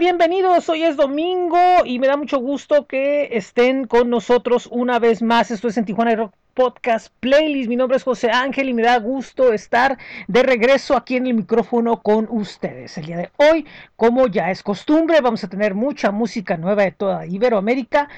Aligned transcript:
bienvenidos. 0.00 0.66
Hoy 0.70 0.82
es 0.82 0.96
domingo 0.96 1.58
y 1.84 1.98
me 1.98 2.06
da 2.06 2.16
mucho 2.16 2.38
gusto 2.38 2.86
que 2.86 3.36
estén 3.36 3.86
con 3.86 4.08
nosotros 4.08 4.66
una 4.72 4.98
vez 4.98 5.20
más. 5.20 5.50
Esto 5.50 5.68
es 5.68 5.76
en 5.76 5.84
Tijuana 5.84 6.16
Rock 6.16 6.32
Podcast 6.54 7.12
Playlist. 7.20 7.68
Mi 7.68 7.76
nombre 7.76 7.98
es 7.98 8.02
José 8.02 8.30
Ángel 8.30 8.70
y 8.70 8.72
me 8.72 8.80
da 8.82 8.98
gusto 8.98 9.52
estar 9.52 9.98
de 10.26 10.42
regreso 10.42 10.96
aquí 10.96 11.16
en 11.16 11.26
el 11.26 11.34
micrófono 11.34 12.00
con 12.00 12.26
ustedes. 12.30 12.96
El 12.96 13.04
día 13.04 13.18
de 13.18 13.30
hoy, 13.36 13.66
como 13.96 14.26
ya 14.26 14.50
es 14.50 14.62
costumbre, 14.62 15.20
vamos 15.20 15.44
a 15.44 15.50
tener 15.50 15.74
mucha 15.74 16.10
música 16.10 16.56
nueva 16.56 16.84
de 16.84 16.92
toda 16.92 17.26
Iberoamérica 17.26 18.08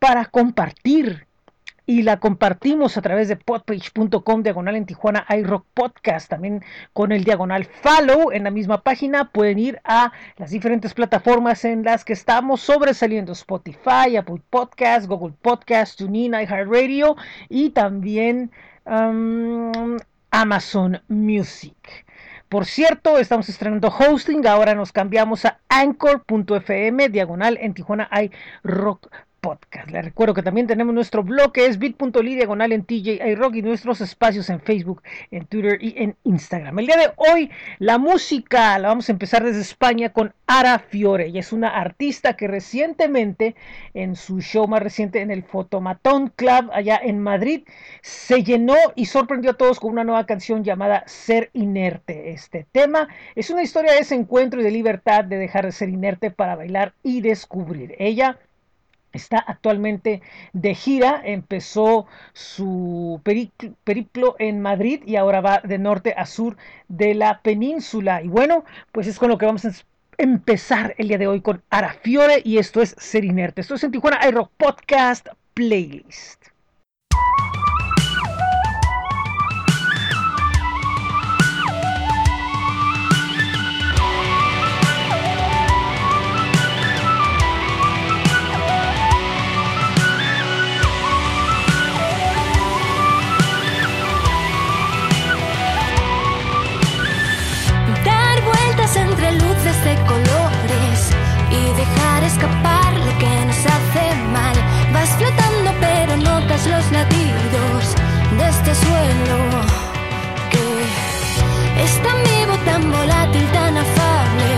para 0.00 0.24
compartir 0.24 1.28
y 1.86 2.02
la 2.02 2.18
compartimos 2.18 2.96
a 2.96 3.02
través 3.02 3.28
de 3.28 3.36
podpage.com 3.36 4.42
diagonal 4.42 4.76
en 4.76 4.86
Tijuana 4.86 5.26
iRock 5.28 5.66
Podcast, 5.74 6.30
también 6.30 6.62
con 6.92 7.12
el 7.12 7.24
diagonal 7.24 7.64
follow 7.64 8.30
en 8.32 8.44
la 8.44 8.50
misma 8.50 8.82
página 8.82 9.30
pueden 9.30 9.58
ir 9.58 9.80
a 9.84 10.12
las 10.36 10.50
diferentes 10.50 10.94
plataformas 10.94 11.64
en 11.64 11.82
las 11.82 12.04
que 12.04 12.12
estamos 12.12 12.60
sobresaliendo 12.60 13.32
Spotify, 13.32 14.16
Apple 14.16 14.42
Podcast, 14.50 15.06
Google 15.06 15.34
Podcast, 15.42 15.98
TuneIn, 15.98 16.34
iHeartRadio 16.34 17.16
y 17.48 17.70
también 17.70 18.50
um, 18.84 19.96
Amazon 20.30 21.00
Music. 21.08 22.06
Por 22.48 22.66
cierto, 22.66 23.18
estamos 23.18 23.48
estrenando 23.48 23.88
hosting. 23.88 24.46
Ahora 24.46 24.74
nos 24.74 24.92
cambiamos 24.92 25.46
a 25.46 25.60
anchor.fm, 25.70 27.08
diagonal 27.08 27.58
en 27.60 27.72
Tijuana 27.72 28.10
iRock 28.62 29.08
podcast. 29.08 29.31
Les 29.88 30.04
recuerdo 30.04 30.34
que 30.34 30.42
también 30.44 30.68
tenemos 30.68 30.94
nuestro 30.94 31.24
blog 31.24 31.50
que 31.50 31.66
es 31.66 31.80
bit.ly 31.80 32.36
diagonal 32.36 32.70
en 32.70 32.84
TJ 32.84 33.34
Rock 33.34 33.56
y 33.56 33.62
nuestros 33.62 34.00
espacios 34.00 34.48
en 34.50 34.60
Facebook, 34.60 35.02
en 35.32 35.46
Twitter 35.46 35.78
y 35.80 36.00
en 36.00 36.14
Instagram. 36.22 36.78
El 36.78 36.86
día 36.86 36.96
de 36.96 37.10
hoy 37.16 37.50
la 37.80 37.98
música 37.98 38.78
la 38.78 38.86
vamos 38.86 39.08
a 39.08 39.12
empezar 39.12 39.42
desde 39.42 39.62
España 39.62 40.12
con 40.12 40.32
Ara 40.46 40.78
Fiore. 40.78 41.26
Ella 41.26 41.40
es 41.40 41.52
una 41.52 41.70
artista 41.70 42.36
que 42.36 42.46
recientemente 42.46 43.56
en 43.94 44.14
su 44.14 44.40
show 44.40 44.68
más 44.68 44.80
reciente 44.80 45.20
en 45.20 45.32
el 45.32 45.42
Fotomatón 45.42 46.28
Club 46.36 46.70
allá 46.72 47.00
en 47.02 47.18
Madrid 47.18 47.64
se 48.00 48.44
llenó 48.44 48.76
y 48.94 49.06
sorprendió 49.06 49.50
a 49.50 49.54
todos 49.54 49.80
con 49.80 49.90
una 49.90 50.04
nueva 50.04 50.24
canción 50.24 50.62
llamada 50.62 51.02
Ser 51.08 51.50
Inerte. 51.52 52.30
Este 52.30 52.64
tema 52.70 53.08
es 53.34 53.50
una 53.50 53.64
historia 53.64 53.90
de 53.90 53.98
ese 53.98 54.14
encuentro 54.14 54.60
y 54.60 54.64
de 54.64 54.70
libertad 54.70 55.24
de 55.24 55.38
dejar 55.38 55.66
de 55.66 55.72
ser 55.72 55.88
inerte 55.88 56.30
para 56.30 56.54
bailar 56.54 56.94
y 57.02 57.22
descubrir. 57.22 57.96
Ella 57.98 58.38
Está 59.12 59.38
actualmente 59.38 60.22
de 60.52 60.74
gira, 60.74 61.20
empezó 61.24 62.06
su 62.32 63.20
periplo 63.22 64.36
en 64.38 64.60
Madrid 64.60 65.02
y 65.06 65.16
ahora 65.16 65.40
va 65.40 65.60
de 65.60 65.78
norte 65.78 66.14
a 66.16 66.26
sur 66.26 66.56
de 66.88 67.14
la 67.14 67.40
península. 67.42 68.22
Y 68.22 68.28
bueno, 68.28 68.64
pues 68.90 69.06
es 69.06 69.18
con 69.18 69.28
lo 69.28 69.38
que 69.38 69.46
vamos 69.46 69.64
a 69.64 69.72
empezar 70.18 70.94
el 70.98 71.08
día 71.08 71.18
de 71.18 71.26
hoy 71.26 71.40
con 71.40 71.62
Arafiore 71.70 72.42
y 72.44 72.58
esto 72.58 72.80
es 72.80 72.94
Ser 72.98 73.24
Inerte. 73.24 73.60
Esto 73.60 73.74
es 73.74 73.84
en 73.84 73.92
Tijuana 73.92 74.20
iRock 74.28 74.50
Podcast 74.56 75.28
Playlist. 75.54 76.51
Escapar 102.32 102.92
lo 103.06 103.12
que 103.18 103.32
nos 103.46 103.60
hace 103.74 104.04
mal. 104.36 104.56
Vas 104.94 105.10
flotando 105.18 105.70
pero 105.80 106.16
notas 106.16 106.66
los 106.66 106.84
latidos 106.90 107.82
de 108.38 108.44
este 108.48 108.72
suelo 108.84 109.38
que 110.52 110.64
es 111.84 111.94
tan 112.06 112.18
vivo, 112.30 112.54
tan 112.64 112.82
volátil, 112.90 113.44
tan 113.52 113.76
afable 113.76 114.48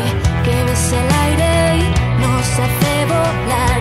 que 0.44 0.54
ves 0.66 0.92
el 1.00 1.08
aire 1.26 1.52
y 1.82 1.86
nos 2.22 2.46
hace 2.64 2.92
volar. 3.12 3.73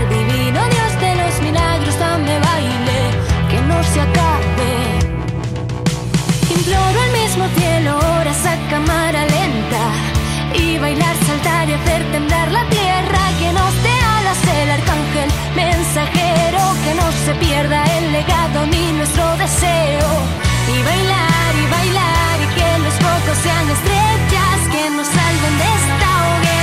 Y 10.53 10.78
bailar, 10.78 11.16
saltar 11.25 11.69
y 11.69 11.74
hacer 11.74 12.03
temblar 12.12 12.52
la 12.52 12.64
tierra. 12.69 13.22
Que 13.40 13.52
nos 13.53 13.74
dé 13.84 13.96
alas 14.18 14.41
el 14.62 14.72
arcángel 14.72 15.30
mensajero, 15.56 16.62
que 16.84 16.94
no 16.96 17.08
se 17.25 17.34
pierda 17.36 17.84
el 17.97 18.12
legado 18.12 18.66
ni 18.68 18.91
nuestro 18.94 19.25
deseo. 19.38 20.09
Y 20.75 20.81
bailar 20.90 21.52
y 21.64 21.66
bailar 21.78 22.36
y 22.46 22.47
que 22.58 22.69
los 22.86 22.94
focos 23.06 23.38
sean 23.44 23.69
estrellas 23.78 24.59
que 24.72 24.90
nos 24.91 25.08
salven 25.08 25.58
de 25.62 25.68
esta 25.80 26.09
hoguera. 26.28 26.62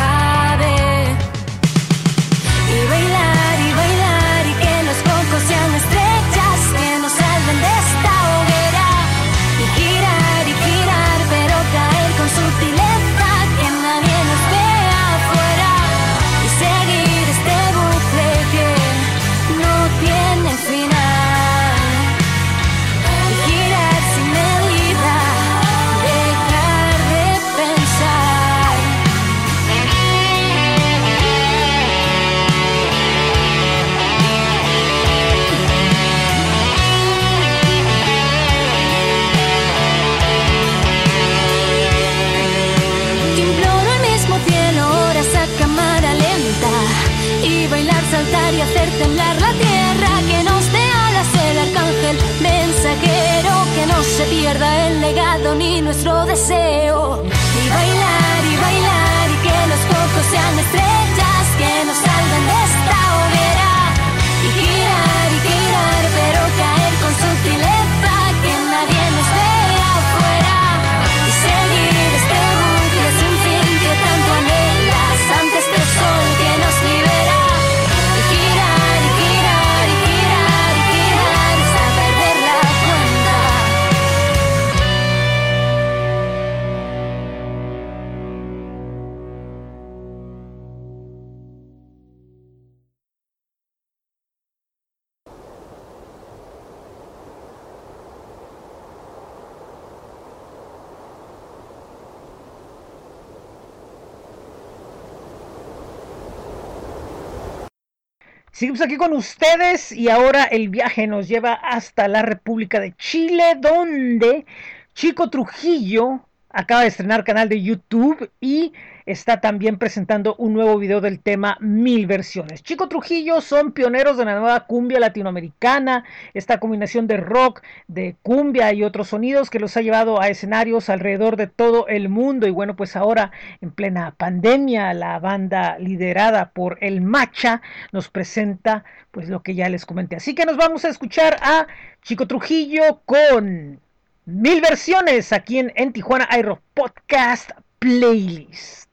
Seguimos 108.61 108.81
aquí 108.81 108.95
con 108.95 109.13
ustedes 109.13 109.91
y 109.91 110.07
ahora 110.09 110.43
el 110.43 110.69
viaje 110.69 111.07
nos 111.07 111.27
lleva 111.27 111.53
hasta 111.53 112.07
la 112.07 112.21
República 112.21 112.79
de 112.79 112.93
Chile, 112.95 113.55
donde 113.59 114.45
Chico 114.93 115.31
Trujillo 115.31 116.27
acaba 116.47 116.81
de 116.81 116.89
estrenar 116.89 117.23
canal 117.23 117.49
de 117.49 117.59
YouTube 117.59 118.29
y 118.39 118.71
está 119.05 119.41
también 119.41 119.77
presentando 119.77 120.35
un 120.35 120.53
nuevo 120.53 120.77
video 120.77 121.01
del 121.01 121.19
tema 121.19 121.57
Mil 121.59 122.07
Versiones. 122.07 122.63
Chico 122.63 122.87
Trujillo 122.87 123.41
son 123.41 123.71
pioneros 123.71 124.17
de 124.17 124.25
la 124.25 124.39
nueva 124.39 124.65
cumbia 124.67 124.99
latinoamericana, 124.99 126.03
esta 126.33 126.59
combinación 126.59 127.07
de 127.07 127.17
rock, 127.17 127.61
de 127.87 128.15
cumbia 128.21 128.73
y 128.73 128.83
otros 128.83 129.09
sonidos 129.09 129.49
que 129.49 129.59
los 129.59 129.75
ha 129.77 129.81
llevado 129.81 130.21
a 130.21 130.29
escenarios 130.29 130.89
alrededor 130.89 131.37
de 131.37 131.47
todo 131.47 131.87
el 131.87 132.09
mundo. 132.09 132.47
Y 132.47 132.51
bueno, 132.51 132.75
pues 132.75 132.95
ahora 132.95 133.31
en 133.61 133.71
plena 133.71 134.15
pandemia, 134.17 134.93
la 134.93 135.19
banda 135.19 135.77
liderada 135.79 136.51
por 136.51 136.77
el 136.81 137.01
Macha 137.01 137.61
nos 137.91 138.09
presenta 138.09 138.83
pues 139.11 139.29
lo 139.29 139.41
que 139.41 139.55
ya 139.55 139.69
les 139.69 139.85
comenté. 139.85 140.15
Así 140.15 140.35
que 140.35 140.45
nos 140.45 140.57
vamos 140.57 140.85
a 140.85 140.89
escuchar 140.89 141.37
a 141.41 141.67
Chico 142.01 142.27
Trujillo 142.27 143.01
con 143.05 143.79
mil 144.25 144.61
versiones 144.61 145.33
aquí 145.33 145.59
en, 145.59 145.71
en 145.75 145.91
Tijuana 145.93 146.27
Aero 146.29 146.61
Podcast 146.73 147.51
Playlist. 147.79 148.90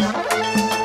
Entre 0.00 0.77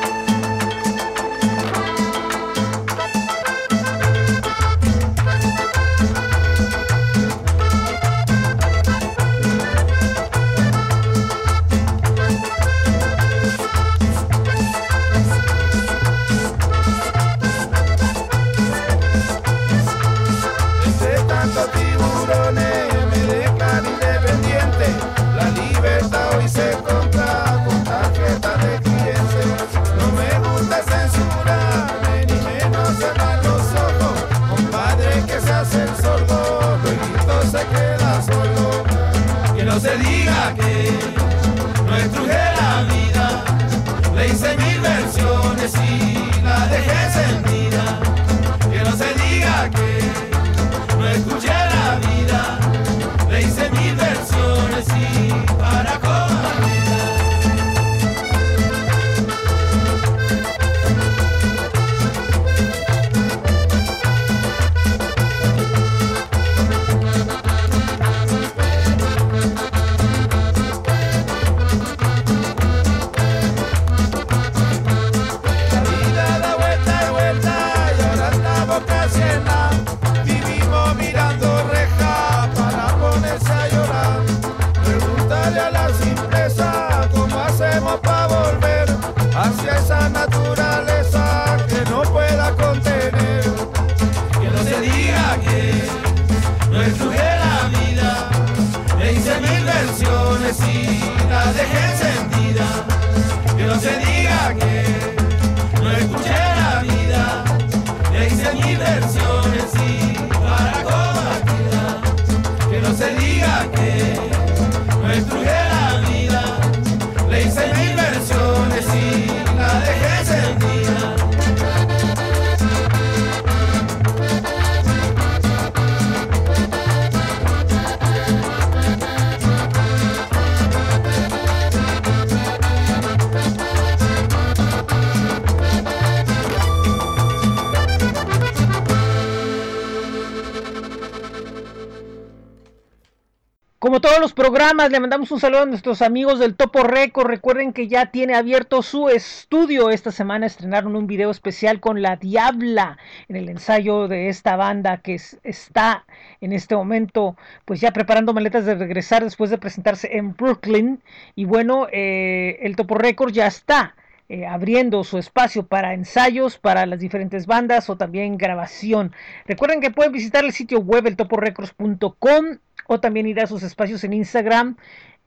programas, 144.63 144.91
le 144.93 144.99
mandamos 145.01 145.29
un 145.29 145.41
saludo 145.41 145.63
a 145.63 145.65
nuestros 145.65 146.01
amigos 146.01 146.39
del 146.39 146.55
Topo 146.55 146.83
Record. 146.83 147.27
Recuerden 147.27 147.73
que 147.73 147.89
ya 147.89 148.05
tiene 148.11 148.33
abierto 148.33 148.81
su 148.81 149.09
estudio. 149.09 149.89
Esta 149.89 150.09
semana 150.09 150.45
estrenaron 150.45 150.95
un 150.95 151.05
video 151.05 151.31
especial 151.31 151.81
con 151.81 152.01
La 152.01 152.15
Diabla 152.15 152.97
en 153.27 153.35
el 153.35 153.49
ensayo 153.49 154.07
de 154.07 154.29
esta 154.29 154.55
banda 154.55 154.99
que 154.99 155.15
es- 155.15 155.37
está 155.43 156.05
en 156.39 156.53
este 156.53 156.77
momento, 156.77 157.35
pues 157.65 157.81
ya 157.81 157.91
preparando 157.91 158.33
maletas 158.33 158.65
de 158.65 158.75
regresar 158.75 159.21
después 159.25 159.49
de 159.49 159.57
presentarse 159.57 160.15
en 160.15 160.33
Brooklyn. 160.33 161.01
Y 161.35 161.43
bueno, 161.43 161.87
eh, 161.91 162.59
el 162.61 162.77
Topo 162.77 162.95
Record 162.95 163.33
ya 163.33 163.47
está 163.47 163.95
eh, 164.29 164.45
abriendo 164.45 165.03
su 165.03 165.17
espacio 165.17 165.65
para 165.65 165.93
ensayos 165.93 166.57
para 166.57 166.85
las 166.85 166.99
diferentes 166.99 167.45
bandas 167.45 167.89
o 167.89 167.97
también 167.97 168.37
grabación. 168.37 169.13
Recuerden 169.45 169.81
que 169.81 169.91
pueden 169.91 170.11
visitar 170.11 170.45
el 170.45 170.53
sitio 170.53 170.79
web 170.79 171.07
eltoporecords.com 171.07 172.45
o 172.87 172.99
también 172.99 173.27
ir 173.27 173.39
a 173.39 173.47
sus 173.47 173.63
espacios 173.63 174.03
en 174.03 174.13
Instagram 174.13 174.77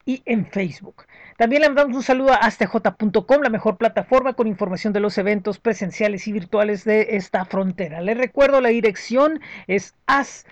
y 0.06 0.22
en 0.24 0.46
Facebook. 0.46 1.04
También 1.36 1.62
le 1.62 1.68
mandamos 1.68 1.96
un 1.96 2.02
saludo 2.02 2.32
a 2.32 2.36
astj.com, 2.36 3.42
la 3.42 3.50
mejor 3.50 3.76
plataforma 3.76 4.32
con 4.32 4.46
información 4.46 4.92
de 4.92 5.00
los 5.00 5.18
eventos 5.18 5.58
presenciales 5.58 6.26
y 6.26 6.32
virtuales 6.32 6.84
de 6.84 7.16
esta 7.16 7.44
frontera. 7.44 8.00
Les 8.00 8.16
recuerdo 8.16 8.60
la 8.60 8.70
dirección 8.70 9.40
es 9.66 9.94
astj.com. 10.06 10.46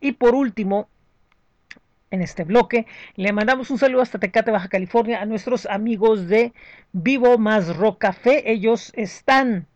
Y 0.00 0.12
por 0.12 0.34
último, 0.34 0.88
en 2.10 2.22
este 2.22 2.44
bloque. 2.44 2.86
Le 3.16 3.32
mandamos 3.32 3.70
un 3.70 3.78
saludo 3.78 4.02
hasta 4.02 4.18
Tecate, 4.18 4.50
Baja 4.50 4.68
California, 4.68 5.20
a 5.20 5.26
nuestros 5.26 5.66
amigos 5.66 6.28
de 6.28 6.52
Vivo 6.92 7.38
Más 7.38 7.76
Rock 7.76 7.98
Café. 7.98 8.50
Ellos 8.50 8.92
están 8.94 9.66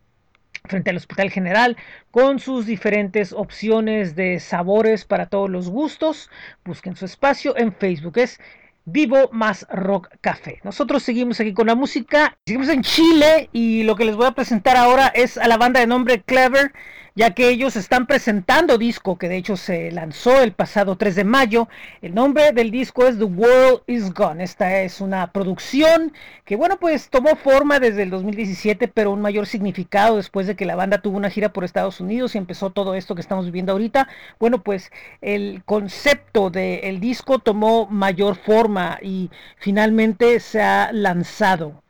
frente 0.65 0.91
al 0.91 0.97
Hospital 0.97 1.31
General 1.31 1.77
con 2.11 2.39
sus 2.39 2.67
diferentes 2.67 3.33
opciones 3.33 4.15
de 4.15 4.41
sabores 4.41 5.05
para 5.05 5.27
todos 5.27 5.51
los 5.51 5.69
gustos. 5.69 6.31
Busquen 6.65 6.97
su 6.97 7.05
espacio 7.05 7.57
en 7.57 7.73
Facebook. 7.73 8.19
Es 8.19 8.41
Vivo 8.85 9.31
más 9.31 9.65
Rock 9.71 10.09
Café. 10.21 10.59
Nosotros 10.65 11.05
seguimos 11.05 11.39
aquí 11.39 11.53
con 11.53 11.69
la 11.69 11.77
música. 11.77 12.37
Seguimos 12.45 12.69
en 12.69 12.83
Chile 12.83 13.49
y 13.53 13.85
lo 13.85 13.95
que 13.95 14.05
les 14.05 14.17
voy 14.17 14.27
a 14.27 14.33
presentar 14.33 14.77
ahora 14.77 15.07
es 15.07 15.39
a 15.39 15.47
la 15.47 15.57
banda 15.57 15.79
de 15.79 15.87
nombre 15.87 16.23
Clever, 16.23 16.73
ya 17.15 17.35
que 17.35 17.49
ellos 17.49 17.77
están 17.77 18.07
presentando 18.07 18.79
disco 18.79 19.19
que 19.19 19.29
de 19.29 19.37
hecho 19.37 19.57
se 19.57 19.91
lanzó 19.91 20.43
el 20.43 20.53
pasado 20.53 20.97
3 20.97 21.15
de 21.17 21.25
mayo. 21.25 21.69
El 22.01 22.15
nombre 22.15 22.53
del 22.53 22.71
disco 22.71 23.07
es 23.07 23.19
The 23.19 23.25
World 23.25 23.83
Is 23.87 24.13
Gone. 24.15 24.43
Esta 24.43 24.81
es 24.81 25.01
una 25.01 25.33
producción 25.33 26.13
que 26.45 26.57
bueno 26.57 26.79
pues 26.79 27.11
tomó 27.11 27.37
forma 27.37 27.81
desde 27.81 28.03
el 28.03 28.11
2017, 28.11 28.89
pero 28.89 29.11
un 29.11 29.21
mayor 29.21 29.47
significado 29.47 30.17
después 30.17 30.47
de 30.47 30.57
que 30.57 30.65
la 30.67 30.77
banda 30.77 31.03
tuvo 31.03 31.17
una 31.17 31.31
gira 31.31 31.53
por 31.53 31.65
Estados 31.65 32.01
Unidos 32.01 32.35
y 32.35 32.39
empezó 32.39 32.71
todo 32.71 32.95
esto 32.95 33.15
que 33.15 33.21
estamos 33.21 33.45
viviendo 33.45 33.73
ahorita. 33.73 34.09
Bueno 34.39 34.63
pues 34.63 34.91
el 35.21 35.63
concepto 35.65 36.51
del 36.51 37.01
disco 37.01 37.39
tomó 37.39 37.87
mayor 37.87 38.37
forma 38.37 38.99
y 39.03 39.31
finalmente 39.59 40.41
se 40.41 40.63
ha 40.63 40.91
lanzado. 40.93 41.83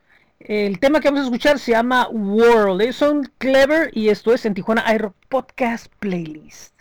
El 0.47 0.81
tema 0.81 1.01
que 1.01 1.09
vamos 1.09 1.21
a 1.21 1.25
escuchar 1.25 1.61
se 1.61 1.71
llama 1.71 2.09
World. 2.09 2.83
Ellos 2.83 2.97
son 2.97 3.31
Clever 3.39 3.91
y 3.93 4.09
esto 4.09 4.35
es 4.35 4.45
en 4.45 4.55
Tijuana 4.55 4.83
Aero 4.85 5.15
Podcast 5.29 5.87
Playlist. 6.01 6.72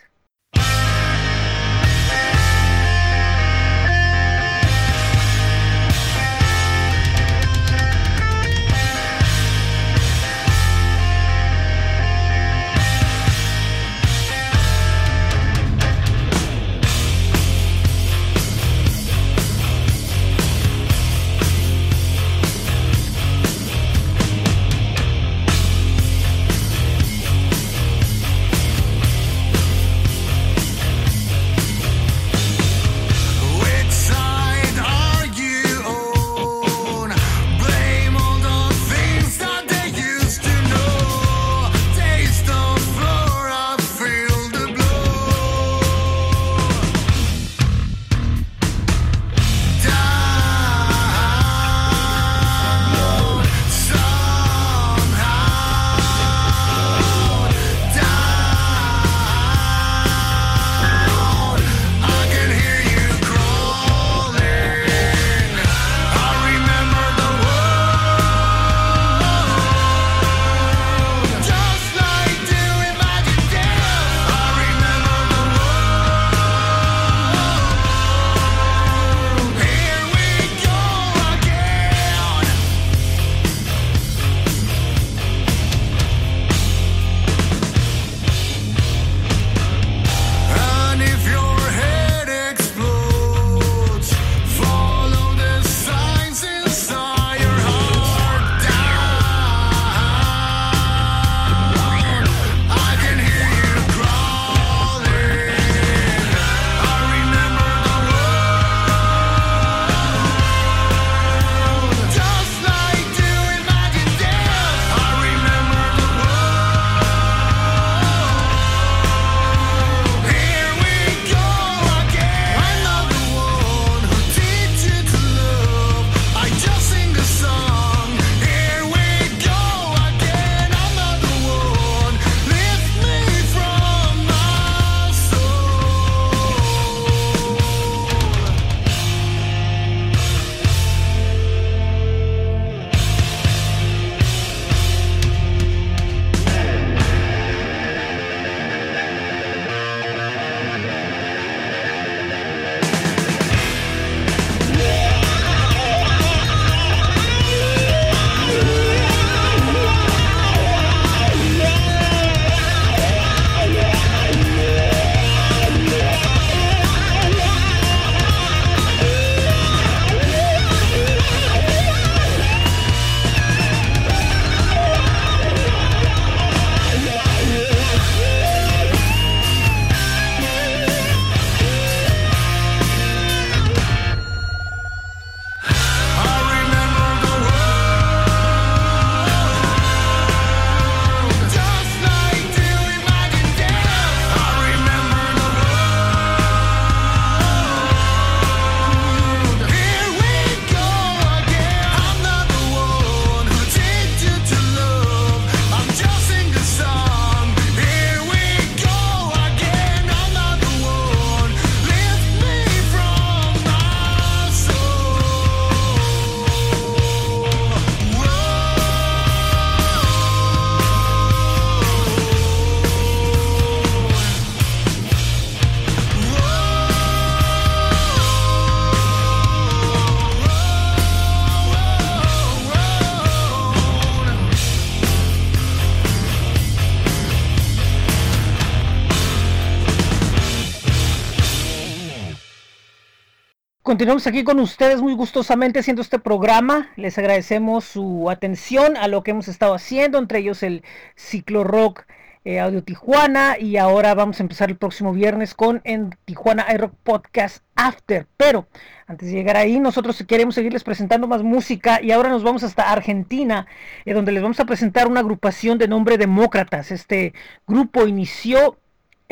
Continuamos 244.02 244.26
aquí 244.26 244.42
con 244.42 244.58
ustedes 244.58 245.00
muy 245.00 245.14
gustosamente 245.14 245.78
haciendo 245.78 246.02
este 246.02 246.18
programa. 246.18 246.90
Les 246.96 247.16
agradecemos 247.18 247.84
su 247.84 248.28
atención 248.30 248.96
a 248.96 249.06
lo 249.06 249.22
que 249.22 249.30
hemos 249.30 249.46
estado 249.46 249.74
haciendo, 249.74 250.18
entre 250.18 250.40
ellos 250.40 250.64
el 250.64 250.82
ciclo 251.14 251.62
rock 251.62 252.02
eh, 252.44 252.58
Audio 252.58 252.82
Tijuana 252.82 253.56
y 253.60 253.76
ahora 253.76 254.12
vamos 254.14 254.40
a 254.40 254.42
empezar 254.42 254.70
el 254.70 254.76
próximo 254.76 255.12
viernes 255.12 255.54
con 255.54 255.82
en 255.84 256.10
Tijuana 256.24 256.66
iRock 256.74 256.94
Podcast 257.04 257.62
After. 257.76 258.26
Pero 258.36 258.66
antes 259.06 259.28
de 259.28 259.36
llegar 259.36 259.56
ahí, 259.56 259.78
nosotros 259.78 260.20
queremos 260.26 260.56
seguirles 260.56 260.82
presentando 260.82 261.28
más 261.28 261.44
música 261.44 262.02
y 262.02 262.10
ahora 262.10 262.28
nos 262.28 262.42
vamos 262.42 262.64
hasta 262.64 262.90
Argentina, 262.90 263.68
eh, 264.04 264.14
donde 264.14 264.32
les 264.32 264.42
vamos 264.42 264.58
a 264.58 264.64
presentar 264.64 265.06
una 265.06 265.20
agrupación 265.20 265.78
de 265.78 265.86
nombre 265.86 266.18
Demócratas. 266.18 266.90
Este 266.90 267.34
grupo 267.68 268.08
inició 268.08 268.78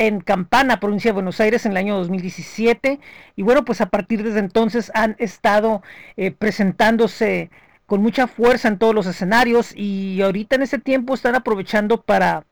en 0.01 0.19
Campana, 0.19 0.79
provincia 0.79 1.09
de 1.09 1.13
Buenos 1.13 1.39
Aires, 1.39 1.63
en 1.67 1.73
el 1.73 1.77
año 1.77 1.95
2017. 1.97 2.99
Y 3.35 3.43
bueno, 3.43 3.63
pues 3.63 3.81
a 3.81 3.89
partir 3.89 4.23
de 4.23 4.39
entonces 4.39 4.91
han 4.95 5.15
estado 5.19 5.83
eh, 6.17 6.31
presentándose 6.31 7.51
con 7.85 8.01
mucha 8.01 8.25
fuerza 8.25 8.67
en 8.67 8.79
todos 8.79 8.95
los 8.95 9.05
escenarios 9.05 9.75
y 9.75 10.19
ahorita 10.23 10.55
en 10.55 10.63
ese 10.63 10.79
tiempo 10.79 11.13
están 11.13 11.35
aprovechando 11.35 12.01
para 12.01 12.45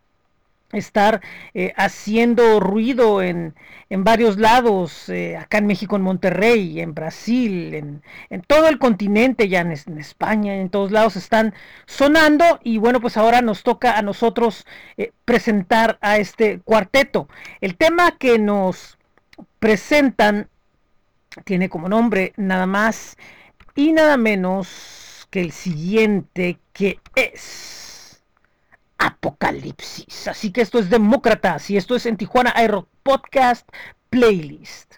estar 0.72 1.22
eh, 1.54 1.74
haciendo 1.76 2.60
ruido 2.60 3.22
en, 3.22 3.56
en 3.90 4.04
varios 4.04 4.38
lados, 4.38 5.10
eh, 5.10 5.36
acá 5.38 5.58
en 5.58 5.68
México, 5.68 5.96
en 5.96 6.04
Monterrey, 6.04 6.80
en 6.80 6.94
Brasil, 6.94 7.74
en, 7.74 8.04
en 8.30 8.42
todo 8.42 8.68
el 8.68 8.78
continente, 8.78 9.48
ya 9.48 9.62
en, 9.62 9.72
España, 9.72 10.56
en 10.56 10.70
todos 10.70 10.92
lados 10.92 11.16
están 11.16 11.54
sonando 11.88 12.60
y 12.64 12.78
bueno, 12.78 13.02
pues 13.02 13.18
ahora 13.18 13.42
nos 13.42 13.64
toca 13.64 13.98
a 13.98 14.02
nosotros 14.02 14.66
eh, 14.98 15.12
presentar 15.26 15.98
a 16.02 16.18
este 16.18 16.60
cuarteto. 16.60 17.28
El 17.62 17.76
tema 17.76 18.12
que 18.18 18.38
nos 18.38 18.98
presentan 19.60 20.50
tiene 21.46 21.70
como 21.70 21.90
nombre 21.90 22.34
nada 22.38 22.66
más 22.66 23.18
y 23.76 23.92
nada 23.94 24.18
menos 24.18 25.28
que 25.32 25.42
el 25.42 25.52
siguiente 25.52 26.60
que 26.74 27.00
es 27.16 27.79
apocalipsis. 29.00 30.28
Así 30.28 30.52
que 30.52 30.62
esto 30.62 30.78
es 30.78 30.90
Demócratas 30.90 31.70
y 31.70 31.78
esto 31.78 31.96
es 31.96 32.06
en 32.06 32.18
Tijuana 32.18 32.54
Aero 32.56 32.88
Podcast 33.02 33.68
Playlist. 34.10 34.96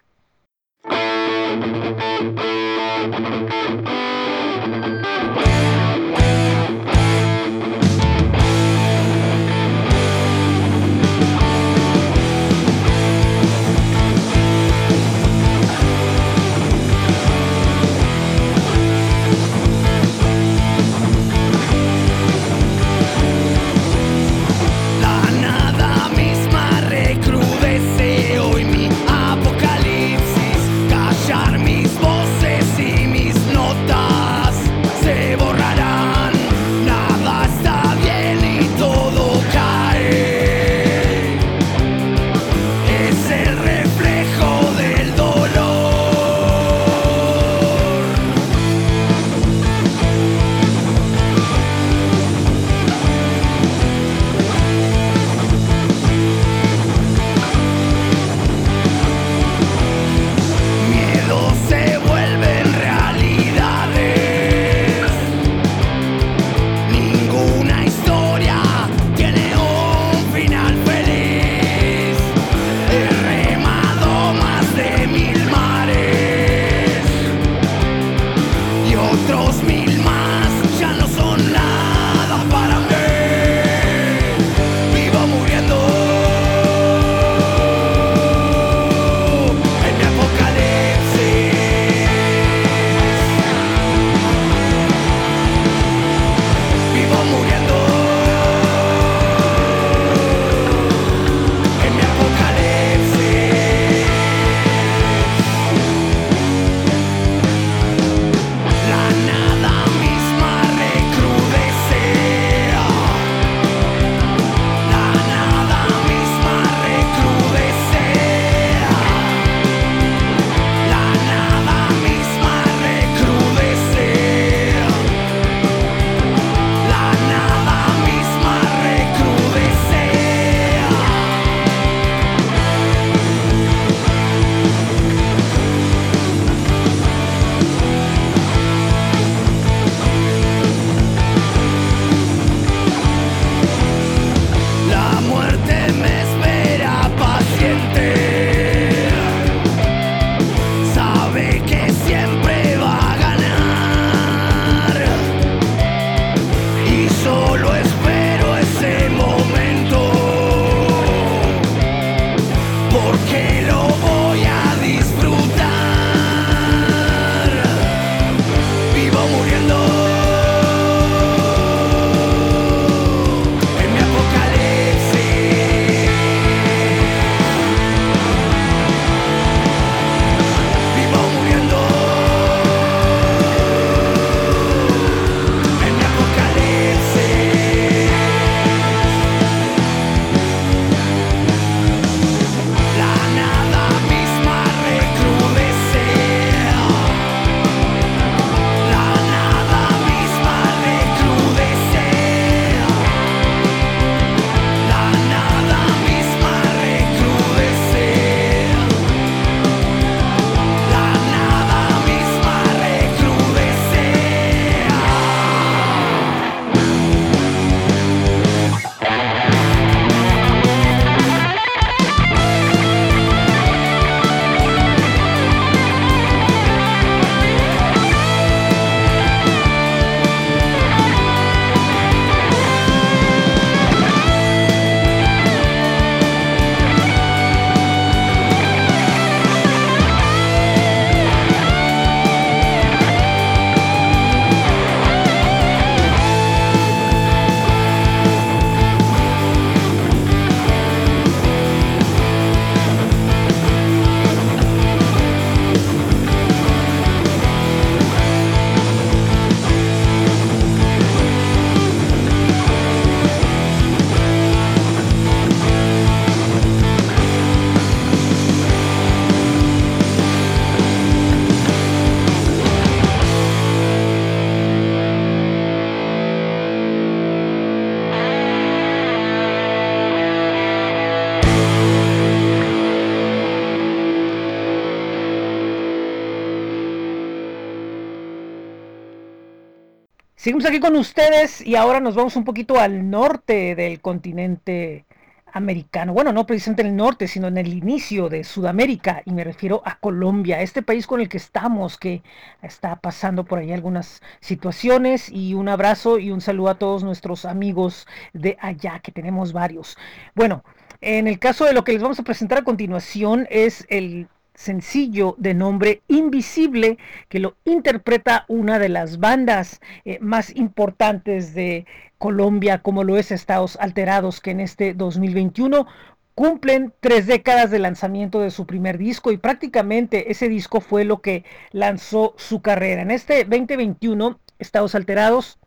Seguimos 290.51 290.65
aquí 290.65 290.81
con 290.81 290.97
ustedes 290.97 291.65
y 291.65 291.77
ahora 291.77 292.01
nos 292.01 292.13
vamos 292.13 292.35
un 292.35 292.43
poquito 292.43 292.77
al 292.77 293.09
norte 293.09 293.73
del 293.73 294.01
continente 294.01 295.05
americano. 295.53 296.11
Bueno, 296.11 296.33
no 296.33 296.45
precisamente 296.45 296.81
en 296.81 296.89
el 296.89 296.95
norte, 296.97 297.29
sino 297.29 297.47
en 297.47 297.57
el 297.57 297.69
inicio 297.69 298.27
de 298.27 298.43
Sudamérica. 298.43 299.21
Y 299.23 299.31
me 299.31 299.45
refiero 299.45 299.81
a 299.85 299.97
Colombia, 299.97 300.61
este 300.61 300.81
país 300.81 301.07
con 301.07 301.21
el 301.21 301.29
que 301.29 301.37
estamos, 301.37 301.97
que 301.97 302.21
está 302.61 302.97
pasando 302.97 303.45
por 303.45 303.59
ahí 303.59 303.71
algunas 303.71 304.21
situaciones. 304.41 305.29
Y 305.29 305.53
un 305.53 305.69
abrazo 305.69 306.19
y 306.19 306.31
un 306.31 306.41
saludo 306.41 306.67
a 306.67 306.75
todos 306.77 307.01
nuestros 307.01 307.45
amigos 307.45 308.05
de 308.33 308.57
allá, 308.59 308.99
que 308.99 309.13
tenemos 309.13 309.53
varios. 309.53 309.97
Bueno, 310.35 310.65
en 310.99 311.27
el 311.27 311.39
caso 311.39 311.63
de 311.63 311.71
lo 311.71 311.85
que 311.85 311.93
les 311.93 312.01
vamos 312.01 312.19
a 312.19 312.23
presentar 312.23 312.57
a 312.57 312.63
continuación 312.65 313.47
es 313.49 313.85
el 313.87 314.27
sencillo 314.53 315.35
de 315.37 315.53
nombre 315.53 316.01
Invisible 316.07 316.97
que 317.29 317.39
lo 317.39 317.55
interpreta 317.65 318.45
una 318.47 318.79
de 318.79 318.89
las 318.89 319.19
bandas 319.19 319.81
eh, 320.05 320.17
más 320.21 320.55
importantes 320.55 321.53
de 321.53 321.85
Colombia 322.17 322.79
como 322.79 323.03
lo 323.03 323.17
es 323.17 323.31
Estados 323.31 323.77
Alterados 323.79 324.41
que 324.41 324.51
en 324.51 324.59
este 324.59 324.93
2021 324.93 325.87
cumplen 326.35 326.93
tres 326.99 327.27
décadas 327.27 327.71
de 327.71 327.79
lanzamiento 327.79 328.39
de 328.39 328.51
su 328.51 328.65
primer 328.65 328.97
disco 328.97 329.31
y 329.31 329.37
prácticamente 329.37 330.31
ese 330.31 330.49
disco 330.49 330.81
fue 330.81 331.03
lo 331.05 331.21
que 331.21 331.43
lanzó 331.71 332.33
su 332.37 332.61
carrera. 332.61 333.01
En 333.01 333.11
este 333.11 333.43
2021 333.43 334.39
Estados 334.59 334.95
Alterados 334.95 335.59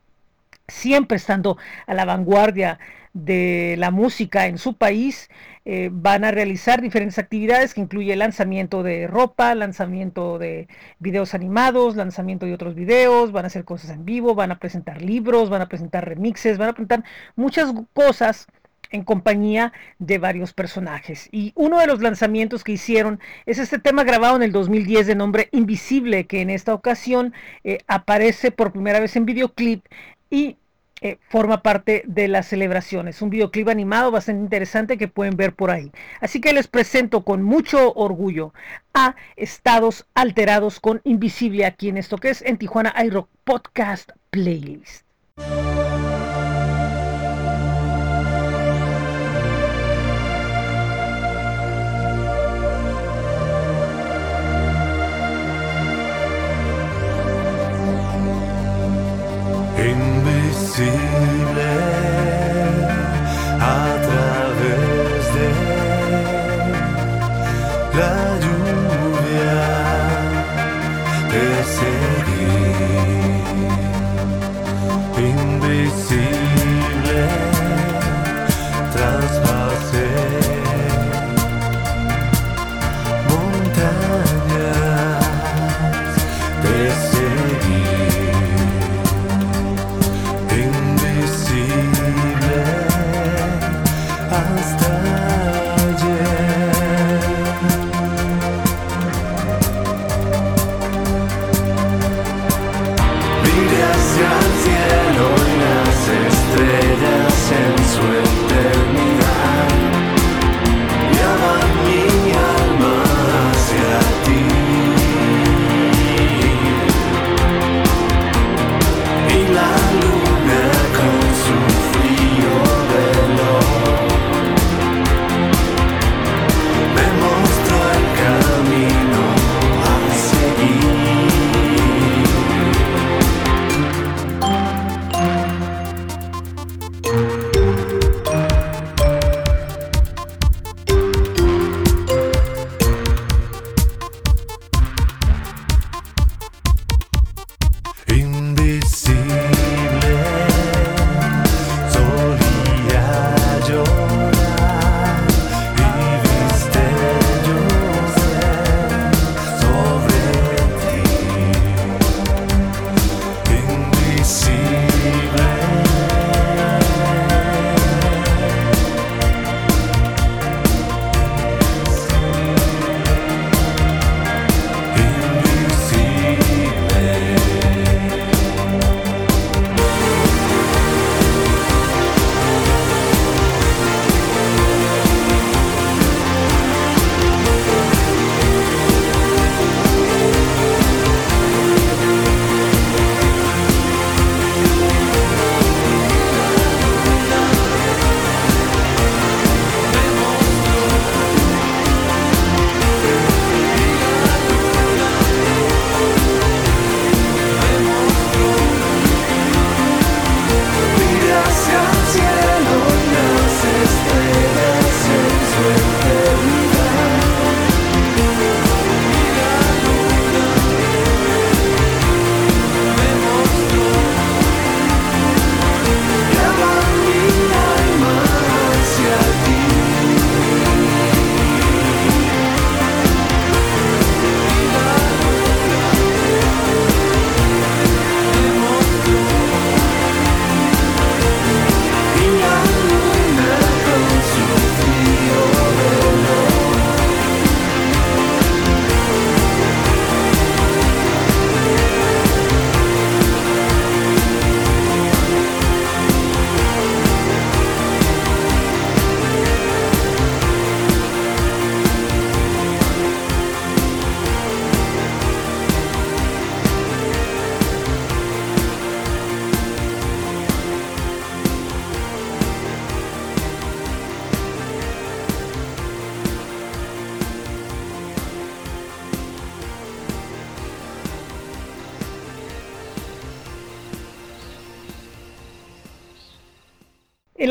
siempre 0.69 1.17
estando 1.17 1.59
a 1.87 1.95
la 1.95 2.05
vanguardia 2.05 2.79
de 3.15 3.77
la 3.79 3.91
música 3.91 4.47
en 4.47 4.59
su 4.59 4.77
país, 4.77 5.31
eh, 5.65 5.89
van 5.93 6.25
a 6.25 6.31
realizar 6.31 6.83
diferentes 6.83 7.19
actividades 7.19 7.73
que 7.73 7.81
incluye 7.81 8.15
lanzamiento 8.17 8.83
de 8.83 9.07
ropa, 9.07 9.55
lanzamiento 9.55 10.39
de 10.39 10.69
videos 10.99 11.33
animados, 11.33 11.97
lanzamiento 11.97 12.45
de 12.45 12.53
otros 12.53 12.75
videos, 12.75 13.33
van 13.33 13.45
a 13.45 13.47
hacer 13.47 13.65
cosas 13.65 13.91
en 13.91 14.05
vivo, 14.05 14.35
van 14.35 14.51
a 14.51 14.59
presentar 14.59 15.01
libros, 15.01 15.49
van 15.49 15.63
a 15.63 15.69
presentar 15.69 16.07
remixes, 16.07 16.59
van 16.59 16.71
a 16.71 16.73
presentar 16.75 17.05
muchas 17.37 17.73
cosas 17.95 18.47
en 18.91 19.05
compañía 19.05 19.73
de 19.99 20.19
varios 20.19 20.53
personajes. 20.53 21.29
Y 21.33 21.53
uno 21.57 21.79
de 21.79 21.87
los 21.87 22.03
lanzamientos 22.03 22.65
que 22.65 22.73
hicieron 22.73 23.21
es 23.47 23.59
este 23.59 23.79
tema 23.79 24.05
grabado 24.05 24.37
en 24.37 24.43
el 24.43 24.53
2010 24.53 25.07
de 25.07 25.15
nombre 25.15 25.49
Invisible, 25.53 26.27
que 26.27 26.41
en 26.43 26.51
esta 26.51 26.75
ocasión 26.75 27.33
eh, 27.65 27.79
aparece 27.87 28.51
por 28.51 28.73
primera 28.73 29.01
vez 29.01 29.17
en 29.17 29.25
videoclip 29.25 29.85
y 30.31 30.57
eh, 31.05 31.19
forma 31.29 31.63
parte 31.63 32.03
de 32.07 32.29
las 32.29 32.47
celebraciones. 32.47 33.21
Un 33.21 33.29
videoclip 33.29 33.69
animado 33.69 34.11
bastante 34.11 34.41
interesante 34.43 34.97
que 34.97 35.07
pueden 35.07 35.37
ver 35.37 35.55
por 35.55 35.71
ahí. 35.71 35.93
Así 36.23 36.41
que 36.41 36.55
les 36.55 36.67
presento 36.67 37.25
con 37.25 37.43
mucho 37.43 37.93
orgullo 37.93 38.55
a 38.95 39.15
Estados 39.37 40.07
Alterados 40.15 40.81
con 40.81 41.03
Invisible 41.05 41.67
aquí 41.67 41.91
en 41.91 41.99
esto 41.99 42.17
que 42.17 42.31
es 42.31 42.41
en 42.41 42.57
Tijuana 42.57 42.95
iRock 43.05 43.29
Podcast 43.45 44.13
Playlist. 44.31 45.05
A 60.77 62.44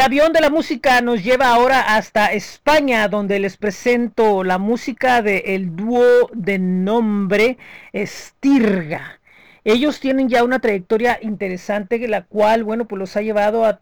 avión 0.03 0.33
de 0.33 0.41
la 0.41 0.49
música 0.49 0.99
nos 0.99 1.23
lleva 1.23 1.47
ahora 1.47 1.95
hasta 1.95 2.33
España, 2.33 3.07
donde 3.07 3.39
les 3.39 3.55
presento 3.55 4.43
la 4.43 4.57
música 4.57 5.21
del 5.21 5.77
dúo 5.77 6.29
de 6.33 6.59
nombre 6.59 7.57
Estirga. 7.93 9.21
Ellos 9.63 10.01
tienen 10.01 10.27
ya 10.27 10.43
una 10.43 10.59
trayectoria 10.59 11.19
interesante, 11.21 12.05
la 12.09 12.25
cual, 12.25 12.65
bueno, 12.65 12.85
pues 12.85 12.99
los 12.99 13.15
ha 13.15 13.21
llevado 13.21 13.63
a, 13.63 13.77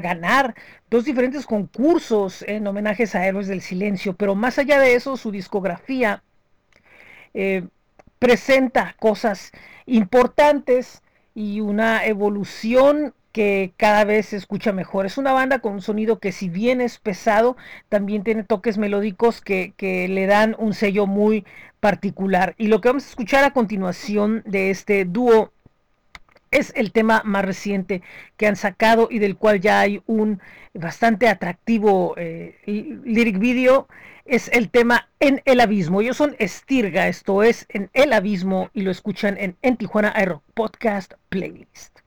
ganar 0.00 0.56
dos 0.90 1.04
diferentes 1.04 1.46
concursos 1.46 2.42
en 2.42 2.66
homenajes 2.66 3.14
a 3.14 3.24
Héroes 3.24 3.46
del 3.46 3.60
Silencio. 3.60 4.14
Pero 4.14 4.34
más 4.34 4.58
allá 4.58 4.80
de 4.80 4.94
eso, 4.94 5.16
su 5.16 5.30
discografía 5.30 6.24
eh, 7.32 7.62
presenta 8.18 8.96
cosas 8.98 9.52
importantes 9.86 11.00
y 11.32 11.60
una 11.60 12.04
evolución 12.06 13.14
que 13.32 13.72
cada 13.76 14.04
vez 14.04 14.26
se 14.26 14.36
escucha 14.36 14.72
mejor. 14.72 15.06
Es 15.06 15.18
una 15.18 15.32
banda 15.32 15.60
con 15.60 15.74
un 15.74 15.82
sonido 15.82 16.18
que 16.18 16.32
si 16.32 16.48
bien 16.48 16.80
es 16.80 16.98
pesado, 16.98 17.56
también 17.88 18.24
tiene 18.24 18.44
toques 18.44 18.78
melódicos 18.78 19.40
que, 19.40 19.74
que, 19.76 20.08
le 20.08 20.26
dan 20.26 20.56
un 20.58 20.74
sello 20.74 21.06
muy 21.06 21.44
particular. 21.80 22.54
Y 22.58 22.68
lo 22.68 22.80
que 22.80 22.88
vamos 22.88 23.06
a 23.06 23.10
escuchar 23.10 23.44
a 23.44 23.52
continuación 23.52 24.42
de 24.46 24.70
este 24.70 25.04
dúo 25.04 25.52
es 26.50 26.72
el 26.76 26.92
tema 26.92 27.22
más 27.24 27.44
reciente 27.44 28.02
que 28.36 28.46
han 28.46 28.56
sacado 28.56 29.08
y 29.10 29.18
del 29.18 29.36
cual 29.36 29.60
ya 29.60 29.80
hay 29.80 30.02
un 30.06 30.40
bastante 30.74 31.28
atractivo 31.28 32.14
eh, 32.16 32.56
lyric 32.66 33.38
video. 33.38 33.88
Es 34.24 34.48
el 34.48 34.70
tema 34.70 35.08
En 35.18 35.42
el 35.44 35.60
Abismo. 35.60 36.00
Ellos 36.00 36.16
son 36.16 36.36
Estirga, 36.38 37.08
esto 37.08 37.42
es 37.42 37.66
En 37.68 37.90
el 37.94 38.12
Abismo 38.12 38.70
y 38.72 38.82
lo 38.82 38.90
escuchan 38.90 39.36
en, 39.38 39.56
en 39.62 39.76
Tijuana 39.76 40.12
Aero 40.14 40.42
Podcast 40.54 41.14
Playlist. 41.28 42.00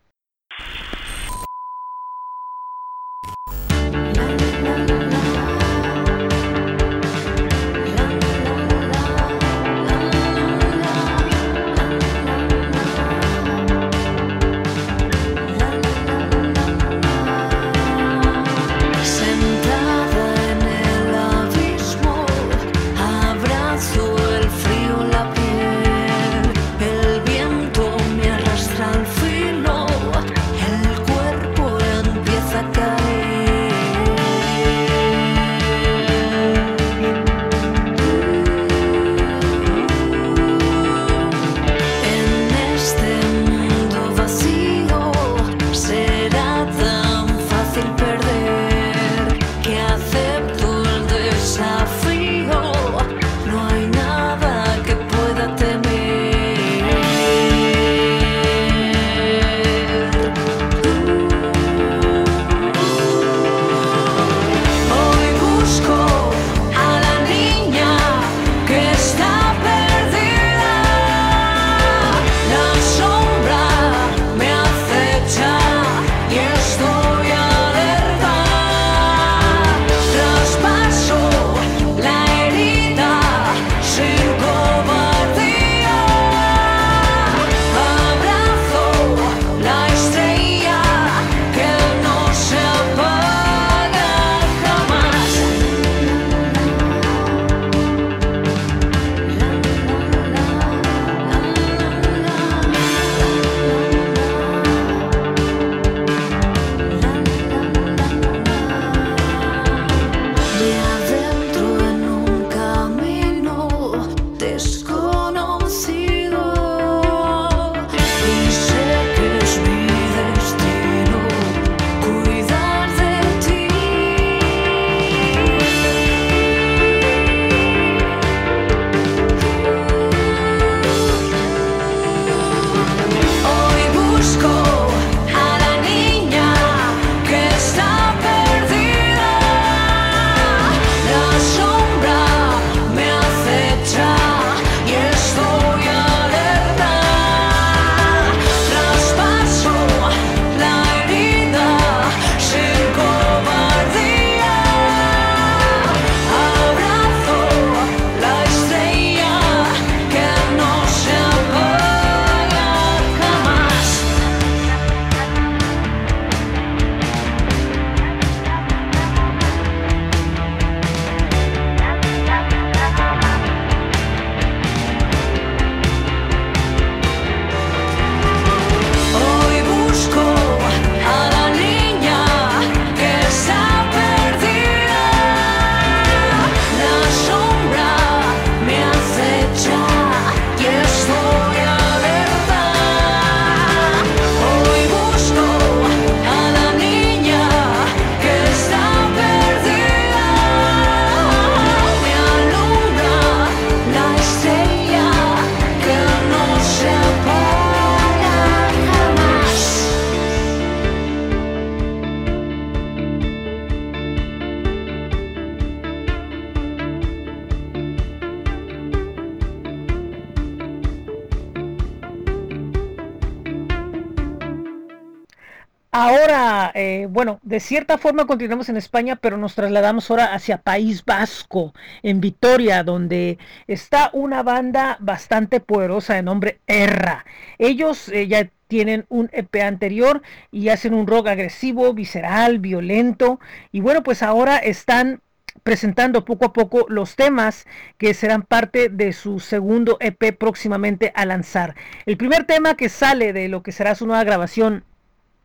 Bueno, 227.23 227.39
de 227.41 227.61
cierta 227.61 227.97
forma 227.97 228.27
continuamos 228.27 228.67
en 228.67 228.75
España, 228.75 229.15
pero 229.15 229.37
nos 229.37 229.55
trasladamos 229.55 230.11
ahora 230.11 230.33
hacia 230.33 230.57
País 230.57 231.05
Vasco, 231.05 231.73
en 232.01 232.19
Vitoria, 232.19 232.83
donde 232.83 233.37
está 233.65 234.09
una 234.11 234.43
banda 234.43 234.97
bastante 234.99 235.61
poderosa 235.61 236.15
de 236.15 236.21
nombre 236.21 236.59
Erra. 236.67 237.23
Ellos 237.59 238.09
eh, 238.09 238.27
ya 238.27 238.49
tienen 238.67 239.05
un 239.07 239.29
EP 239.31 239.55
anterior 239.61 240.21
y 240.51 240.67
hacen 240.67 240.93
un 240.93 241.07
rock 241.07 241.27
agresivo, 241.27 241.93
visceral, 241.93 242.59
violento. 242.59 243.39
Y 243.71 243.79
bueno, 243.79 244.03
pues 244.03 244.21
ahora 244.21 244.57
están 244.57 245.21
presentando 245.63 246.25
poco 246.25 246.47
a 246.47 246.51
poco 246.51 246.85
los 246.89 247.15
temas 247.15 247.65
que 247.97 248.13
serán 248.13 248.41
parte 248.41 248.89
de 248.89 249.13
su 249.13 249.39
segundo 249.39 249.95
EP 250.01 250.37
próximamente 250.37 251.13
a 251.15 251.25
lanzar. 251.25 251.73
El 252.05 252.17
primer 252.17 252.43
tema 252.43 252.75
que 252.75 252.89
sale 252.89 253.31
de 253.31 253.47
lo 253.47 253.63
que 253.63 253.71
será 253.71 253.95
su 253.95 254.05
nueva 254.05 254.25
grabación 254.25 254.83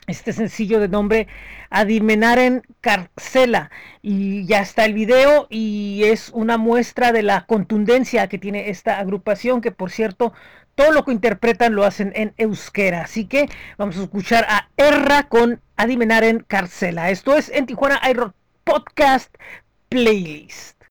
este 0.09 0.33
sencillo 0.33 0.81
de 0.81 0.89
nombre 0.89 1.29
Adimenaren 1.71 2.63
Carcela 2.81 3.71
y 4.03 4.47
ya 4.47 4.61
está 4.61 4.85
el 4.85 4.95
video 4.95 5.47
y 5.51 6.03
es 6.05 6.31
una 6.31 6.57
muestra 6.57 7.13
de 7.13 7.23
la 7.23 7.47
contundencia 7.47 8.27
que 8.29 8.39
tiene 8.39 8.71
esta 8.71 8.99
agrupación 8.99 9.61
que 9.61 9.71
por 9.71 9.91
cierto 9.91 10.33
todo 10.75 10.93
lo 10.93 11.05
que 11.05 11.13
interpretan 11.13 11.75
lo 11.75 11.85
hacen 11.85 12.13
en 12.15 12.35
euskera. 12.37 13.03
Así 13.03 13.27
que 13.27 13.49
vamos 13.77 13.99
a 13.99 14.03
escuchar 14.03 14.47
a 14.49 14.69
Erra 14.77 15.25
con 15.29 15.61
Adimenaren 15.77 16.45
Carcela 16.47 17.11
esto 17.11 17.37
es 17.37 17.51
en 17.51 17.67
Tijuana 17.67 18.01
iRock 18.11 18.35
Podcast 18.65 19.35
Playlist 19.89 20.83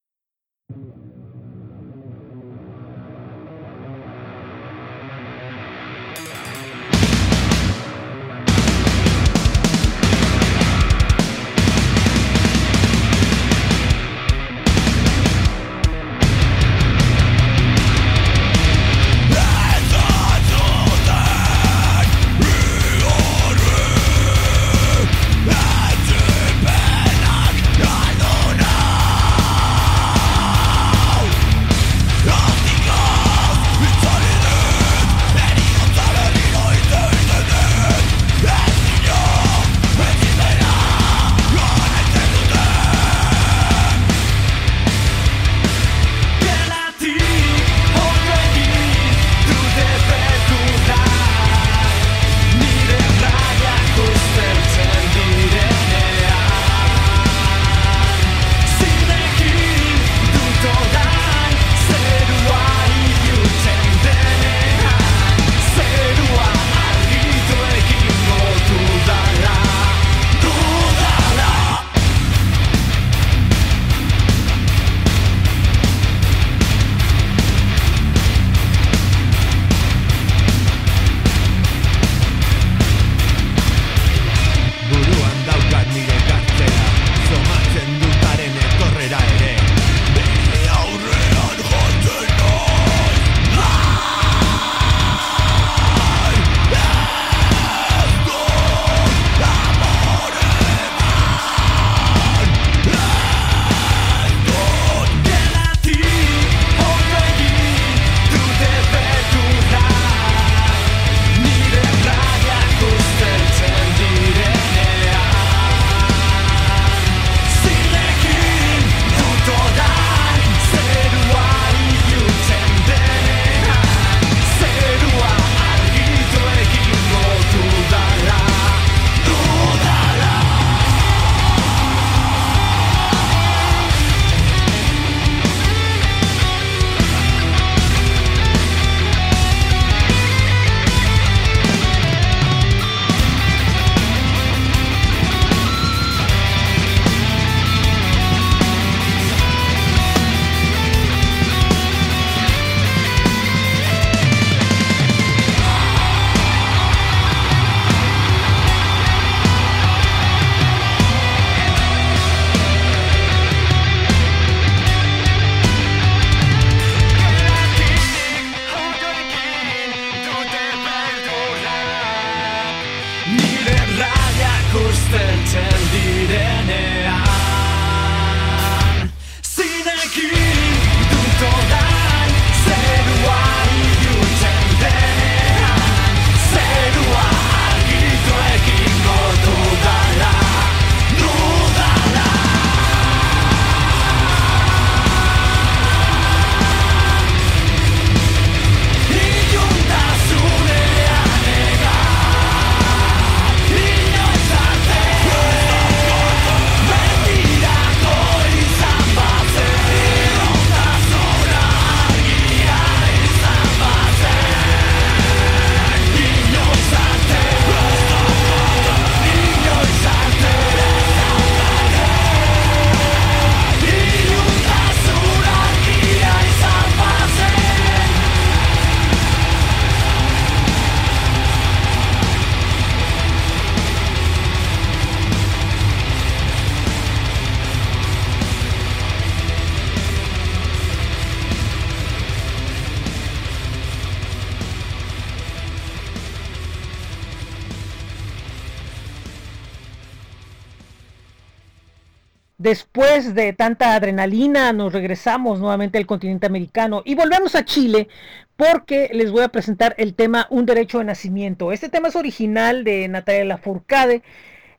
De 253.33 253.51
tanta 253.51 253.93
adrenalina, 253.93 254.71
nos 254.71 254.93
regresamos 254.93 255.59
nuevamente 255.59 255.97
al 255.97 256.05
continente 256.05 256.45
americano 256.45 257.01
y 257.03 257.13
volvemos 257.13 257.55
a 257.55 257.65
Chile 257.65 258.07
porque 258.55 259.09
les 259.11 259.31
voy 259.31 259.43
a 259.43 259.49
presentar 259.49 259.95
el 259.97 260.13
tema 260.13 260.47
Un 260.49 260.65
derecho 260.65 260.99
de 260.99 261.03
nacimiento. 261.05 261.73
Este 261.73 261.89
tema 261.89 262.07
es 262.07 262.15
original 262.15 262.85
de 262.85 263.07
Natalia 263.09 263.43
Lafourcade 263.43 264.23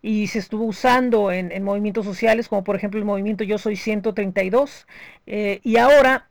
y 0.00 0.28
se 0.28 0.38
estuvo 0.38 0.64
usando 0.64 1.30
en, 1.30 1.52
en 1.52 1.62
movimientos 1.62 2.06
sociales 2.06 2.48
como 2.48 2.64
por 2.64 2.74
ejemplo 2.74 2.98
el 2.98 3.04
movimiento 3.04 3.44
Yo 3.44 3.58
Soy 3.58 3.76
132 3.76 4.86
eh, 5.26 5.60
y 5.62 5.76
ahora 5.76 6.28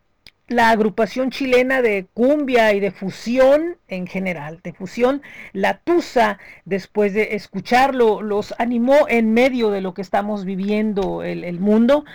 la 0.48 0.70
agrupación 0.70 1.30
chilena 1.30 1.82
de 1.82 2.08
cumbia 2.14 2.74
y 2.74 2.80
de 2.80 2.92
fusión 2.92 3.78
en 3.88 4.08
general, 4.08 4.62
de 4.64 4.74
fusión, 4.74 5.22
la 5.54 5.80
Tusa, 5.80 6.40
después 6.66 7.14
de 7.14 7.36
escucharlo, 7.36 8.22
los 8.22 8.54
animó 8.58 9.08
en 9.10 9.34
medio 9.34 9.72
de 9.72 9.82
lo 9.82 9.94
que 9.94 10.02
estamos 10.02 10.46
viviendo 10.46 11.24
el, 11.24 11.44
el 11.44 11.60
mundo 11.60 12.06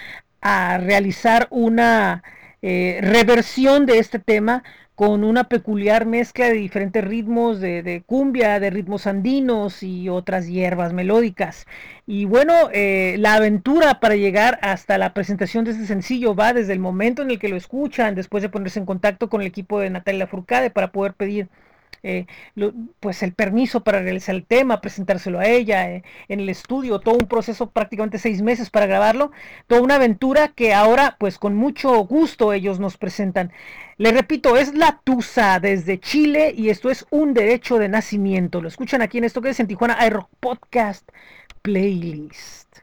a 0.40 0.78
realizar 0.78 1.46
una 1.50 2.22
eh, 2.64 3.00
reversión 3.02 3.86
de 3.86 3.98
este 3.98 4.20
tema 4.20 4.62
con 4.94 5.24
una 5.24 5.44
peculiar 5.44 6.06
mezcla 6.06 6.46
de 6.46 6.54
diferentes 6.54 7.02
ritmos 7.02 7.60
de, 7.60 7.82
de, 7.82 8.02
cumbia, 8.02 8.60
de 8.60 8.70
ritmos 8.70 9.06
andinos 9.06 9.82
y 9.82 10.08
otras 10.08 10.46
hierbas 10.46 10.92
melódicas. 10.92 11.66
Y 12.06 12.26
bueno, 12.26 12.54
eh, 12.72 13.16
la 13.18 13.34
aventura 13.34 14.00
para 14.00 14.16
llegar 14.16 14.58
hasta 14.62 14.98
la 14.98 15.14
presentación 15.14 15.64
de 15.64 15.72
este 15.72 15.86
sencillo 15.86 16.34
va 16.34 16.52
desde 16.52 16.74
el 16.74 16.78
momento 16.78 17.22
en 17.22 17.30
el 17.30 17.38
que 17.38 17.48
lo 17.48 17.56
escuchan, 17.56 18.14
después 18.14 18.42
de 18.42 18.48
ponerse 18.50 18.78
en 18.80 18.86
contacto 18.86 19.28
con 19.28 19.40
el 19.40 19.46
equipo 19.46 19.80
de 19.80 19.90
Natalia 19.90 20.26
Furcade 20.26 20.70
para 20.70 20.92
poder 20.92 21.14
pedir 21.14 21.48
eh, 22.02 22.26
pues 23.00 23.22
el 23.22 23.32
permiso 23.32 23.82
para 23.82 24.00
realizar 24.00 24.34
el 24.34 24.44
tema, 24.44 24.80
presentárselo 24.80 25.38
a 25.38 25.46
ella 25.46 25.90
eh, 25.90 26.02
en 26.28 26.40
el 26.40 26.48
estudio, 26.48 27.00
todo 27.00 27.14
un 27.14 27.28
proceso 27.28 27.70
prácticamente 27.70 28.18
seis 28.18 28.42
meses 28.42 28.70
para 28.70 28.86
grabarlo, 28.86 29.30
toda 29.66 29.82
una 29.82 29.96
aventura 29.96 30.48
que 30.48 30.74
ahora 30.74 31.16
pues 31.18 31.38
con 31.38 31.54
mucho 31.54 31.92
gusto 32.04 32.52
ellos 32.52 32.80
nos 32.80 32.96
presentan. 32.96 33.52
Le 33.98 34.10
repito, 34.10 34.56
es 34.56 34.74
la 34.74 35.00
Tusa 35.04 35.60
desde 35.60 36.00
Chile 36.00 36.52
y 36.56 36.70
esto 36.70 36.90
es 36.90 37.06
un 37.10 37.34
derecho 37.34 37.78
de 37.78 37.88
nacimiento. 37.88 38.60
Lo 38.60 38.68
escuchan 38.68 39.02
aquí 39.02 39.18
en 39.18 39.24
esto 39.24 39.40
que 39.40 39.50
es 39.50 39.60
en 39.60 39.68
Tijuana 39.68 40.04
iRock 40.06 40.28
Podcast 40.40 41.08
Playlist. 41.62 42.80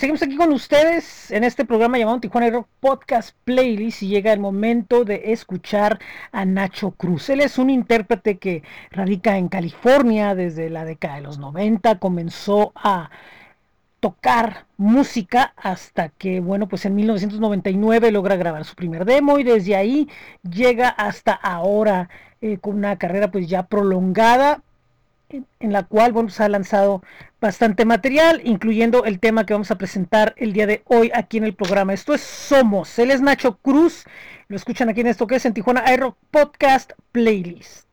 Seguimos 0.00 0.22
aquí 0.22 0.34
con 0.34 0.50
ustedes 0.54 1.30
en 1.30 1.44
este 1.44 1.66
programa 1.66 1.98
llamado 1.98 2.20
Tijuana 2.20 2.48
Rock 2.48 2.66
Podcast 2.80 3.36
Playlist 3.44 4.02
y 4.02 4.08
llega 4.08 4.32
el 4.32 4.40
momento 4.40 5.04
de 5.04 5.32
escuchar 5.32 5.98
a 6.32 6.46
Nacho 6.46 6.92
Cruz. 6.92 7.28
Él 7.28 7.42
es 7.42 7.58
un 7.58 7.68
intérprete 7.68 8.38
que 8.38 8.62
radica 8.90 9.36
en 9.36 9.48
California 9.48 10.34
desde 10.34 10.70
la 10.70 10.86
década 10.86 11.16
de 11.16 11.20
los 11.20 11.38
90, 11.38 11.98
comenzó 11.98 12.72
a 12.76 13.10
tocar 14.00 14.64
música 14.78 15.52
hasta 15.54 16.08
que, 16.08 16.40
bueno, 16.40 16.66
pues 16.66 16.86
en 16.86 16.94
1999 16.94 18.10
logra 18.10 18.36
grabar 18.36 18.64
su 18.64 18.74
primer 18.76 19.04
demo 19.04 19.38
y 19.38 19.44
desde 19.44 19.76
ahí 19.76 20.08
llega 20.50 20.88
hasta 20.88 21.34
ahora 21.34 22.08
eh, 22.40 22.56
con 22.56 22.76
una 22.76 22.96
carrera 22.96 23.30
pues 23.30 23.48
ya 23.48 23.64
prolongada 23.64 24.62
en, 25.30 25.72
la 25.72 25.84
cual 25.84 26.30
se 26.30 26.42
ha 26.42 26.48
lanzado 26.48 27.02
bastante 27.40 27.84
material, 27.84 28.40
incluyendo 28.44 29.04
el 29.04 29.20
tema 29.20 29.46
que 29.46 29.54
vamos 29.54 29.70
a 29.70 29.78
presentar 29.78 30.34
el 30.36 30.52
día 30.52 30.66
de 30.66 30.82
hoy 30.86 31.10
aquí 31.14 31.38
en 31.38 31.44
el 31.44 31.54
programa. 31.54 31.94
Esto 31.94 32.14
es 32.14 32.20
Somos. 32.20 32.98
Él 32.98 33.10
es 33.10 33.20
Nacho 33.20 33.56
Cruz. 33.58 34.04
Lo 34.48 34.56
escuchan 34.56 34.88
aquí 34.88 35.00
en 35.00 35.06
esto 35.06 35.26
que 35.26 35.36
es 35.36 35.44
en 35.46 35.54
Tijuana 35.54 35.82
Aero 35.86 36.16
Podcast 36.30 36.92
Playlist. 37.12 37.89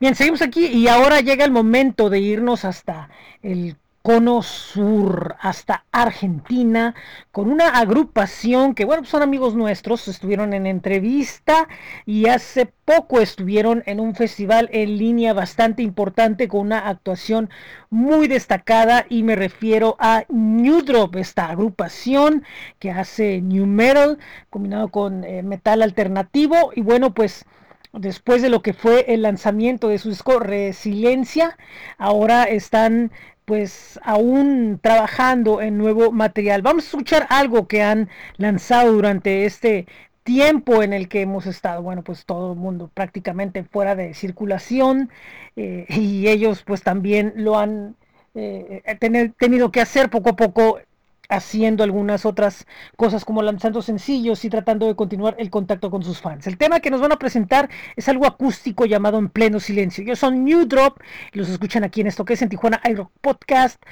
Bien, 0.00 0.14
seguimos 0.14 0.42
aquí 0.42 0.66
y 0.66 0.86
ahora 0.86 1.20
llega 1.20 1.44
el 1.44 1.50
momento 1.50 2.08
de 2.08 2.20
irnos 2.20 2.64
hasta 2.64 3.10
el 3.42 3.76
cono 4.00 4.42
sur, 4.42 5.34
hasta 5.40 5.86
Argentina, 5.90 6.94
con 7.32 7.50
una 7.50 7.70
agrupación 7.70 8.76
que, 8.76 8.84
bueno, 8.84 9.04
son 9.04 9.22
amigos 9.22 9.56
nuestros, 9.56 10.06
estuvieron 10.06 10.54
en 10.54 10.66
entrevista 10.68 11.66
y 12.06 12.28
hace 12.28 12.66
poco 12.84 13.20
estuvieron 13.20 13.82
en 13.86 13.98
un 13.98 14.14
festival 14.14 14.68
en 14.72 14.98
línea 14.98 15.32
bastante 15.32 15.82
importante 15.82 16.46
con 16.46 16.60
una 16.60 16.88
actuación 16.88 17.50
muy 17.90 18.28
destacada 18.28 19.04
y 19.08 19.24
me 19.24 19.34
refiero 19.34 19.96
a 19.98 20.24
New 20.28 20.82
Drop, 20.82 21.16
esta 21.16 21.46
agrupación 21.46 22.44
que 22.78 22.92
hace 22.92 23.40
New 23.40 23.66
Metal 23.66 24.18
combinado 24.48 24.88
con 24.88 25.24
eh, 25.24 25.42
metal 25.42 25.82
alternativo 25.82 26.70
y 26.72 26.82
bueno, 26.82 27.12
pues 27.14 27.44
después 27.92 28.42
de 28.42 28.50
lo 28.50 28.62
que 28.62 28.72
fue 28.74 29.06
el 29.12 29.22
lanzamiento 29.22 29.88
de 29.88 29.98
su 29.98 30.08
disco 30.10 30.38
Resiliencia, 30.38 31.56
ahora 31.98 32.44
están 32.44 33.10
pues 33.44 33.98
aún 34.02 34.78
trabajando 34.82 35.62
en 35.62 35.78
nuevo 35.78 36.12
material. 36.12 36.60
Vamos 36.62 36.84
a 36.84 36.88
escuchar 36.88 37.26
algo 37.30 37.66
que 37.66 37.82
han 37.82 38.08
lanzado 38.36 38.92
durante 38.92 39.46
este 39.46 39.86
tiempo 40.22 40.82
en 40.82 40.92
el 40.92 41.08
que 41.08 41.22
hemos 41.22 41.46
estado, 41.46 41.82
bueno, 41.82 42.02
pues 42.02 42.26
todo 42.26 42.52
el 42.52 42.58
mundo 42.58 42.90
prácticamente 42.92 43.64
fuera 43.64 43.94
de 43.96 44.12
circulación 44.14 45.10
eh, 45.56 45.86
y 45.88 46.28
ellos 46.28 46.62
pues 46.66 46.82
también 46.82 47.32
lo 47.36 47.58
han 47.58 47.96
eh, 48.34 48.82
tener- 49.00 49.32
tenido 49.38 49.70
que 49.72 49.80
hacer 49.80 50.10
poco 50.10 50.30
a 50.30 50.36
poco 50.36 50.80
haciendo 51.28 51.84
algunas 51.84 52.24
otras 52.24 52.66
cosas 52.96 53.24
como 53.24 53.42
lanzando 53.42 53.82
sencillos 53.82 54.44
y 54.44 54.50
tratando 54.50 54.86
de 54.86 54.96
continuar 54.96 55.36
el 55.38 55.50
contacto 55.50 55.90
con 55.90 56.02
sus 56.02 56.20
fans. 56.20 56.46
El 56.46 56.58
tema 56.58 56.80
que 56.80 56.90
nos 56.90 57.00
van 57.00 57.12
a 57.12 57.18
presentar 57.18 57.68
es 57.96 58.08
algo 58.08 58.26
acústico 58.26 58.86
llamado 58.86 59.18
En 59.18 59.28
pleno 59.28 59.60
silencio. 59.60 60.04
Ellos 60.04 60.18
son 60.18 60.44
New 60.44 60.66
Drop 60.66 60.98
los 61.32 61.48
escuchan 61.48 61.84
aquí 61.84 62.00
en 62.00 62.08
esto 62.08 62.24
que 62.24 62.34
es 62.34 62.42
en 62.42 62.48
Tijuana 62.48 62.80
iRock 62.84 63.10
Podcast 63.20 63.82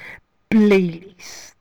Playlist. 0.49 1.56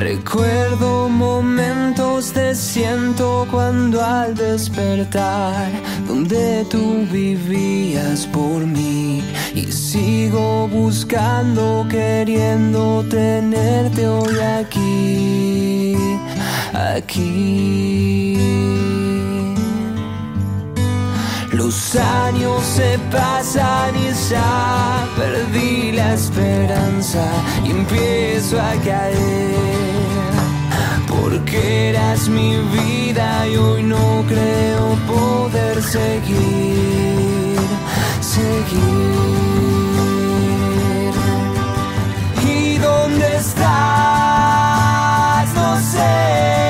Recuerdo 0.00 1.10
momentos 1.10 2.32
de 2.32 2.54
siento 2.54 3.46
cuando 3.50 4.02
al 4.02 4.34
despertar, 4.34 5.70
donde 6.08 6.64
tú 6.70 7.06
vivías 7.12 8.26
por 8.28 8.66
mí 8.66 9.22
y 9.54 9.70
sigo 9.70 10.66
buscando, 10.68 11.86
queriendo 11.90 13.04
tenerte 13.10 14.08
hoy 14.08 14.38
aquí, 14.38 15.94
aquí. 16.72 18.00
Los 21.62 21.94
años 21.94 22.64
se 22.64 22.98
pasan 23.12 23.94
y 23.94 24.10
ya 24.30 25.06
perdí 25.14 25.92
la 25.92 26.14
esperanza 26.14 27.22
y 27.62 27.70
empiezo 27.72 28.58
a 28.58 28.72
caer. 28.82 29.60
porque 31.06 31.90
eras 31.90 32.28
mi 32.30 32.56
vida 32.56 33.46
y 33.46 33.56
hoy 33.56 33.82
no 33.82 34.24
creo 34.26 34.96
poder 35.06 35.82
seguir, 35.82 37.58
seguir. 38.22 39.20
¿Y 42.42 42.78
dónde 42.78 43.36
estás? 43.36 43.64
No 45.54 45.78
sé, 45.92 46.69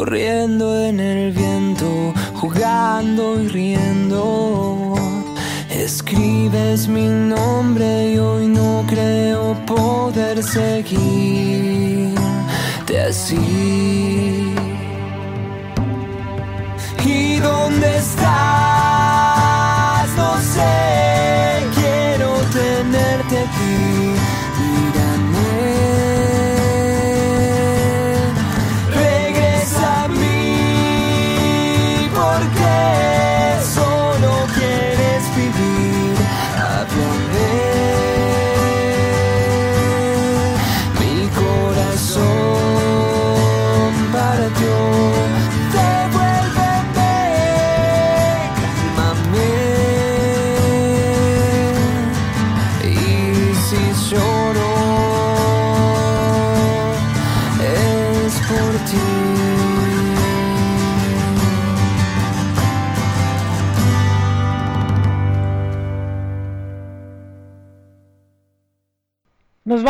corriendo 0.00 0.82
en 0.82 0.98
el 0.98 1.30
viento, 1.30 2.14
jugando 2.32 3.38
y 3.38 3.48
riendo. 3.48 4.94
Escribes 5.68 6.88
mi 6.88 7.06
nombre 7.06 8.12
y 8.12 8.18
hoy 8.18 8.46
no 8.46 8.82
creo 8.88 9.54
poder 9.66 10.42
seguirte 10.42 12.14
así. 13.10 13.49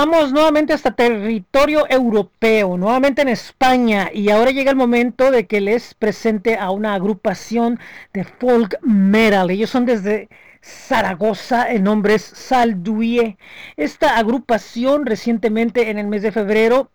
Vamos 0.07 0.33
nuevamente 0.33 0.73
hasta 0.73 0.93
territorio 0.93 1.85
europeo, 1.91 2.79
nuevamente 2.79 3.21
en 3.21 3.29
España, 3.29 4.09
y 4.11 4.31
ahora 4.31 4.51
llega 4.51 4.71
el 4.71 4.77
momento 4.77 5.31
de 5.31 5.47
que 5.47 5.61
les 5.61 5.93
presente 5.93 6.57
a 6.57 6.71
una 6.71 6.95
agrupación 6.95 7.79
de 8.15 8.25
folk 8.25 8.79
metal. 8.81 9.51
Ellos 9.51 9.69
son 9.69 9.85
desde 9.85 10.31
Zaragoza, 10.63 11.65
el 11.65 11.83
nombre 11.83 12.15
es 12.15 12.23
Salduie. 12.23 13.37
Esta 13.77 14.17
agrupación 14.17 15.05
recientemente 15.05 15.91
en 15.91 15.99
el 15.99 16.07
mes 16.07 16.23
de 16.23 16.33
febrero 16.33 16.91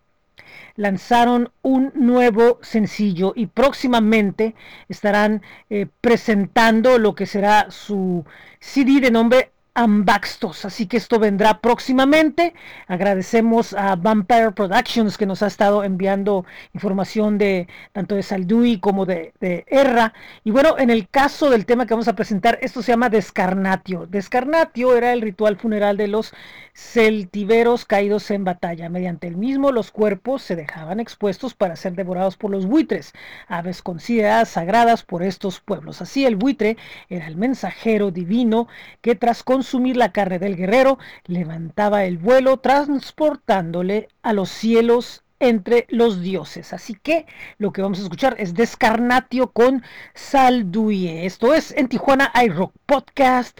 lanzaron 0.74 1.52
un 1.62 1.92
nuevo 1.94 2.58
sencillo 2.60 3.34
y 3.36 3.46
próximamente 3.46 4.56
estarán 4.88 5.42
eh, 5.70 5.86
presentando 6.00 6.98
lo 6.98 7.14
que 7.14 7.26
será 7.26 7.70
su 7.70 8.24
CD 8.58 8.98
de 9.00 9.12
nombre 9.12 9.52
Ambaxtos, 9.78 10.64
así 10.64 10.86
que 10.86 10.96
esto 10.96 11.18
vendrá 11.18 11.60
próximamente. 11.60 12.54
Agradecemos 12.88 13.74
a 13.74 13.94
Vampire 13.94 14.52
Productions 14.52 15.18
que 15.18 15.26
nos 15.26 15.42
ha 15.42 15.48
estado 15.48 15.84
enviando 15.84 16.46
información 16.72 17.36
de 17.36 17.68
tanto 17.92 18.14
de 18.14 18.22
Saldui 18.22 18.80
como 18.80 19.04
de, 19.04 19.34
de 19.38 19.66
Erra. 19.68 20.14
Y 20.44 20.50
bueno, 20.50 20.76
en 20.78 20.88
el 20.88 21.10
caso 21.10 21.50
del 21.50 21.66
tema 21.66 21.84
que 21.84 21.92
vamos 21.92 22.08
a 22.08 22.14
presentar, 22.14 22.58
esto 22.62 22.80
se 22.80 22.92
llama 22.92 23.10
Descarnatio. 23.10 24.06
Descarnatio 24.06 24.96
era 24.96 25.12
el 25.12 25.20
ritual 25.20 25.58
funeral 25.58 25.98
de 25.98 26.08
los 26.08 26.32
celtiberos 26.74 27.84
caídos 27.84 28.30
en 28.30 28.44
batalla. 28.44 28.88
Mediante 28.88 29.26
el 29.26 29.36
mismo, 29.36 29.72
los 29.72 29.90
cuerpos 29.90 30.42
se 30.42 30.56
dejaban 30.56 31.00
expuestos 31.00 31.54
para 31.54 31.76
ser 31.76 31.94
devorados 31.94 32.36
por 32.36 32.50
los 32.50 32.66
buitres, 32.66 33.12
aves 33.48 33.82
consideradas 33.82 34.50
sagradas 34.50 35.02
por 35.02 35.22
estos 35.22 35.60
pueblos. 35.60 36.02
Así 36.02 36.24
el 36.26 36.36
buitre 36.36 36.76
era 37.08 37.26
el 37.26 37.36
mensajero 37.36 38.10
divino 38.10 38.68
que 39.00 39.14
tras 39.14 39.42
consumir 39.66 39.96
la 39.96 40.12
carne 40.12 40.38
del 40.38 40.54
guerrero 40.54 40.96
levantaba 41.24 42.04
el 42.04 42.18
vuelo 42.18 42.58
transportándole 42.58 44.06
a 44.22 44.32
los 44.32 44.48
cielos 44.48 45.24
entre 45.40 45.86
los 45.88 46.20
dioses. 46.20 46.72
Así 46.72 46.94
que 46.94 47.26
lo 47.58 47.72
que 47.72 47.82
vamos 47.82 47.98
a 47.98 48.02
escuchar 48.04 48.36
es 48.38 48.54
Descarnatio 48.54 49.50
con 49.50 49.82
Salduye. 50.14 51.26
Esto 51.26 51.52
es 51.52 51.72
en 51.72 51.88
Tijuana 51.88 52.30
iRock 52.44 52.74
Podcast 52.86 53.58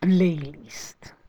Playlist. 0.00 1.21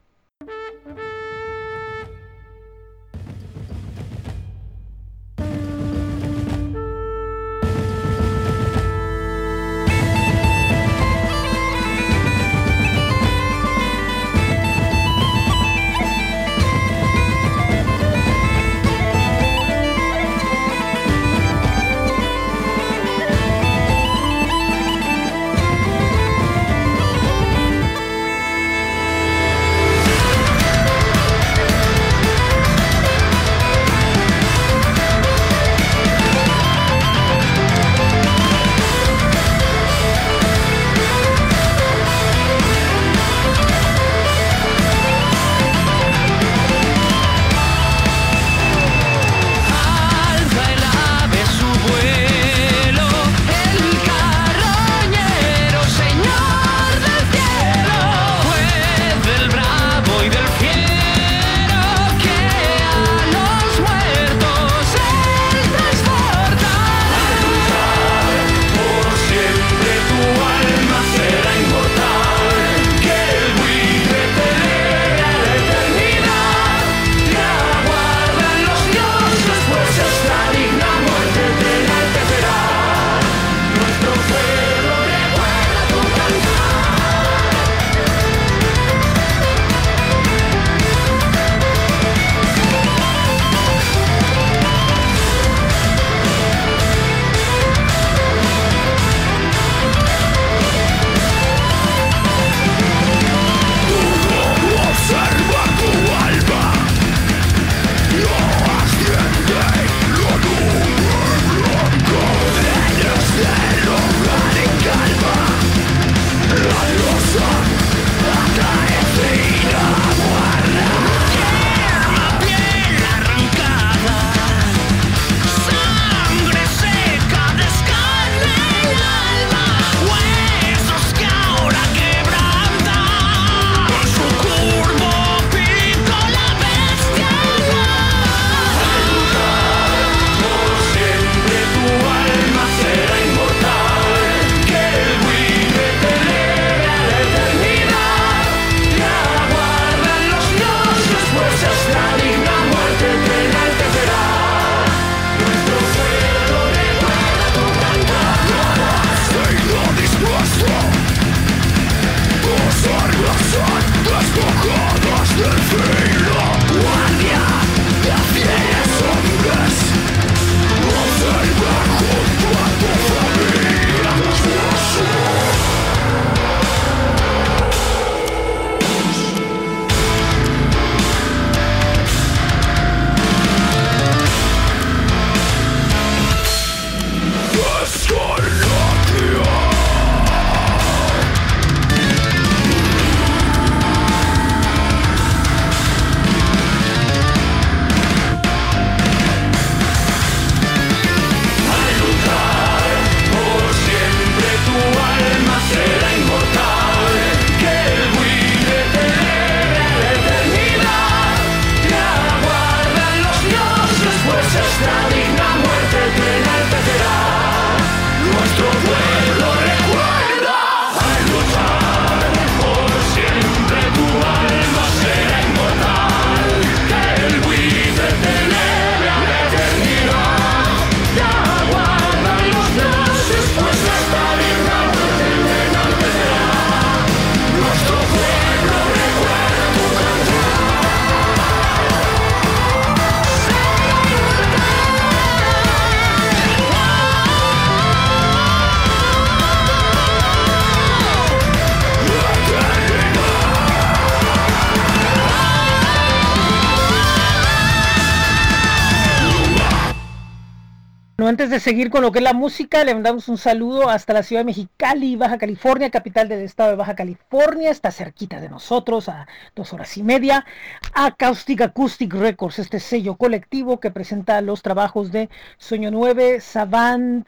Antes 261.25 261.49
de 261.49 261.61
seguir 261.61 261.89
con 261.89 262.01
lo 262.01 262.11
que 262.11 262.19
es 262.19 262.23
la 262.23 262.33
música, 262.33 262.83
le 262.83 262.93
mandamos 262.93 263.29
un 263.29 263.37
saludo 263.37 263.89
hasta 263.89 264.11
la 264.13 264.23
ciudad 264.23 264.41
de 264.41 264.45
Mexicali, 264.45 265.15
Baja 265.15 265.37
California, 265.37 265.89
capital 265.89 266.27
del 266.27 266.41
estado 266.41 266.71
de 266.71 266.75
Baja 266.75 266.95
California, 266.95 267.71
está 267.71 267.91
cerquita 267.91 268.41
de 268.41 268.49
nosotros, 268.49 269.07
a 269.07 269.25
dos 269.55 269.71
horas 269.71 269.95
y 269.97 270.03
media. 270.03 270.45
Acoustic 270.93 271.61
Acoustic 271.61 272.13
Records, 272.13 272.59
este 272.59 272.81
sello 272.81 273.15
colectivo 273.15 273.79
que 273.79 273.89
presenta 273.89 274.41
los 274.41 274.61
trabajos 274.61 275.13
de 275.13 275.29
Sueño 275.57 275.91
9, 275.91 276.41
Savant, 276.41 277.25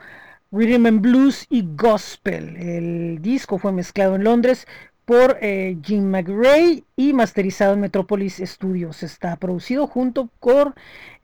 rhythm 0.53 0.85
and 0.85 1.01
blues 1.01 1.47
y 1.49 1.66
gospel. 1.75 2.55
El 2.59 3.22
disco 3.22 3.57
fue 3.57 3.72
mezclado 3.72 4.14
en 4.14 4.25
Londres 4.25 4.66
por 5.05 5.38
eh, 5.40 5.76
Jim 5.82 6.05
McRae 6.05 6.84
y 6.96 7.12
masterizado 7.12 7.74
en 7.74 7.80
Metropolis 7.80 8.40
Studios. 8.44 9.02
Está 9.02 9.36
producido 9.36 9.86
junto 9.86 10.30
con 10.40 10.74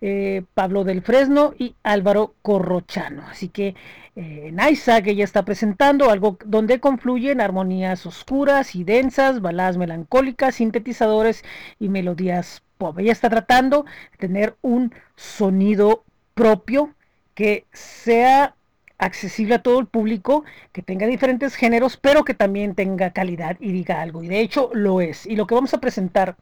eh, 0.00 0.42
Pablo 0.54 0.84
del 0.84 1.02
Fresno 1.02 1.54
y 1.58 1.74
Álvaro 1.82 2.34
Corrochano. 2.42 3.22
Así 3.28 3.48
que 3.48 3.74
eh, 4.16 4.48
en 4.48 4.58
Isaac 4.70 5.06
ella 5.06 5.24
está 5.24 5.44
presentando 5.44 6.10
algo 6.10 6.38
donde 6.44 6.80
confluyen 6.80 7.40
armonías 7.40 8.04
oscuras 8.06 8.74
y 8.74 8.84
densas, 8.84 9.40
baladas 9.40 9.76
melancólicas, 9.76 10.56
sintetizadores 10.56 11.44
y 11.78 11.88
melodías 11.88 12.62
pop. 12.76 12.98
Ella 12.98 13.12
está 13.12 13.30
tratando 13.30 13.84
de 14.12 14.18
tener 14.18 14.56
un 14.62 14.92
sonido 15.16 16.04
propio 16.34 16.94
que 17.34 17.66
sea 17.72 18.54
accesible 19.01 19.57
a 19.57 19.62
todo 19.62 19.80
el 19.80 19.86
público, 19.86 20.44
que 20.72 20.82
tenga 20.82 21.07
diferentes 21.07 21.57
géneros, 21.57 21.96
pero 21.96 22.24
que 22.24 22.34
también 22.34 22.74
tenga 22.74 23.11
calidad 23.11 23.57
y 23.59 23.72
diga 23.72 24.01
algo. 24.01 24.22
Y 24.22 24.28
de 24.28 24.40
hecho 24.40 24.70
lo 24.72 25.01
es. 25.01 25.26
Y 25.26 25.36
lo 25.36 25.46
que 25.46 25.55
vamos 25.55 25.74
a 25.74 25.80
presentar 25.80 26.36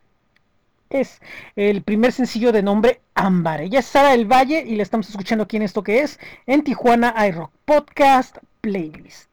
es 0.91 1.21
el 1.57 1.83
primer 1.83 2.13
sencillo 2.13 2.53
de 2.53 2.63
nombre 2.63 3.01
Ámbar. 3.15 3.61
Ella 3.61 3.81
es 3.81 3.87
Sara 3.87 4.11
del 4.11 4.31
Valle 4.31 4.65
y 4.67 4.77
le 4.77 4.83
estamos 4.83 5.09
escuchando 5.09 5.45
aquí 5.45 5.57
en 5.57 5.63
esto 5.63 5.83
que 5.83 6.01
es 6.01 6.19
en 6.47 6.65
Tijuana 6.65 7.15
iRock 7.27 7.53
Podcast 7.65 8.39
Playlist. 8.61 9.29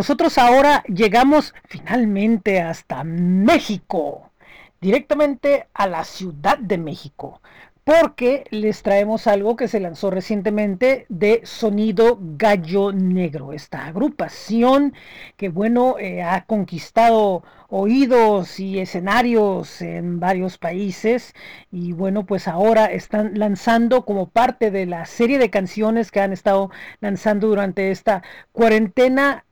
Nosotros 0.00 0.38
ahora 0.38 0.82
llegamos 0.84 1.52
finalmente 1.66 2.62
hasta 2.62 3.04
México, 3.04 4.30
directamente 4.80 5.66
a 5.74 5.86
la 5.86 6.04
Ciudad 6.04 6.56
de 6.56 6.78
México, 6.78 7.42
porque 7.84 8.44
les 8.48 8.82
traemos 8.82 9.26
algo 9.26 9.56
que 9.56 9.68
se 9.68 9.78
lanzó 9.78 10.10
recientemente 10.10 11.04
de 11.10 11.42
Sonido 11.44 12.18
Gallo 12.18 12.92
Negro, 12.92 13.52
esta 13.52 13.84
agrupación 13.84 14.94
que 15.36 15.50
bueno, 15.50 15.96
eh, 15.98 16.22
ha 16.22 16.46
conquistado 16.46 17.42
oídos 17.68 18.58
y 18.58 18.78
escenarios 18.78 19.82
en 19.82 20.18
varios 20.18 20.56
países 20.56 21.34
y 21.70 21.92
bueno, 21.92 22.24
pues 22.24 22.48
ahora 22.48 22.86
están 22.86 23.38
lanzando 23.38 24.06
como 24.06 24.30
parte 24.30 24.70
de 24.70 24.86
la 24.86 25.04
serie 25.04 25.38
de 25.38 25.50
canciones 25.50 26.10
que 26.10 26.20
han 26.22 26.32
estado 26.32 26.70
lanzando 27.02 27.48
durante 27.48 27.90
esta 27.90 28.22
cuarentena 28.52 29.44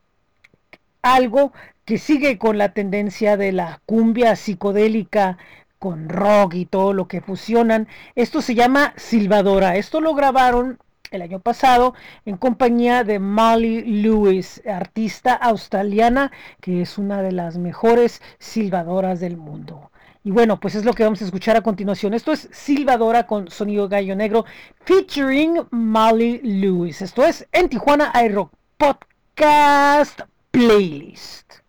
algo 1.01 1.53
que 1.85 1.97
sigue 1.97 2.37
con 2.37 2.57
la 2.57 2.73
tendencia 2.73 3.37
de 3.37 3.51
la 3.51 3.81
cumbia 3.85 4.35
psicodélica 4.35 5.37
con 5.79 6.09
rock 6.09 6.55
y 6.55 6.65
todo 6.65 6.93
lo 6.93 7.07
que 7.07 7.21
fusionan. 7.21 7.87
Esto 8.15 8.41
se 8.41 8.53
llama 8.53 8.93
Silvadora. 8.97 9.77
Esto 9.77 10.01
lo 10.01 10.13
grabaron 10.13 10.77
el 11.11 11.21
año 11.21 11.39
pasado 11.39 11.95
en 12.25 12.37
compañía 12.37 13.03
de 13.03 13.17
Molly 13.19 13.81
Lewis, 13.81 14.61
artista 14.67 15.33
australiana 15.33 16.31
que 16.61 16.81
es 16.81 16.97
una 16.97 17.21
de 17.21 17.31
las 17.31 17.57
mejores 17.57 18.21
silbadoras 18.37 19.19
del 19.19 19.37
mundo. 19.37 19.91
Y 20.23 20.31
bueno, 20.31 20.59
pues 20.59 20.75
es 20.75 20.85
lo 20.85 20.93
que 20.93 21.03
vamos 21.03 21.21
a 21.21 21.25
escuchar 21.25 21.55
a 21.55 21.61
continuación. 21.61 22.13
Esto 22.13 22.33
es 22.33 22.49
Silvadora 22.51 23.25
con 23.25 23.49
sonido 23.49 23.87
gallo 23.87 24.15
negro 24.15 24.45
featuring 24.83 25.61
Molly 25.71 26.41
Lewis. 26.43 27.01
Esto 27.01 27.23
es 27.23 27.47
en 27.53 27.69
Tijuana 27.69 28.11
iRock 28.25 28.51
Podcast 28.77 30.21
Playlist. 30.51 31.61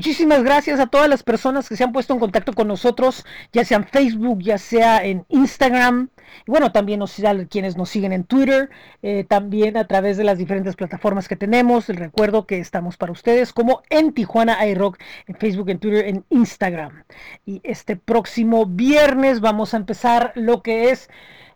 Muchísimas 0.00 0.42
gracias 0.42 0.80
a 0.80 0.86
todas 0.86 1.10
las 1.10 1.22
personas 1.22 1.68
que 1.68 1.76
se 1.76 1.84
han 1.84 1.92
puesto 1.92 2.14
en 2.14 2.20
contacto 2.20 2.54
con 2.54 2.66
nosotros, 2.66 3.26
ya 3.52 3.66
sea 3.66 3.76
en 3.76 3.84
Facebook, 3.84 4.38
ya 4.40 4.56
sea 4.56 5.04
en 5.04 5.26
Instagram, 5.28 6.08
y 6.46 6.50
bueno, 6.50 6.72
también 6.72 7.00
nos, 7.00 7.22
a 7.22 7.44
quienes 7.44 7.76
nos 7.76 7.90
siguen 7.90 8.14
en 8.14 8.24
Twitter, 8.24 8.70
eh, 9.02 9.24
también 9.28 9.76
a 9.76 9.86
través 9.86 10.16
de 10.16 10.24
las 10.24 10.38
diferentes 10.38 10.74
plataformas 10.74 11.28
que 11.28 11.36
tenemos. 11.36 11.86
Les 11.90 11.98
recuerdo 11.98 12.46
que 12.46 12.60
estamos 12.60 12.96
para 12.96 13.12
ustedes 13.12 13.52
como 13.52 13.82
en 13.90 14.14
Tijuana 14.14 14.66
iRock, 14.68 14.98
en 15.26 15.34
Facebook, 15.34 15.68
en 15.68 15.78
Twitter, 15.78 16.06
en 16.06 16.24
Instagram. 16.30 17.04
Y 17.44 17.60
este 17.62 17.96
próximo 17.96 18.64
viernes 18.64 19.40
vamos 19.42 19.74
a 19.74 19.76
empezar 19.76 20.32
lo 20.34 20.62
que 20.62 20.92
es 20.92 21.10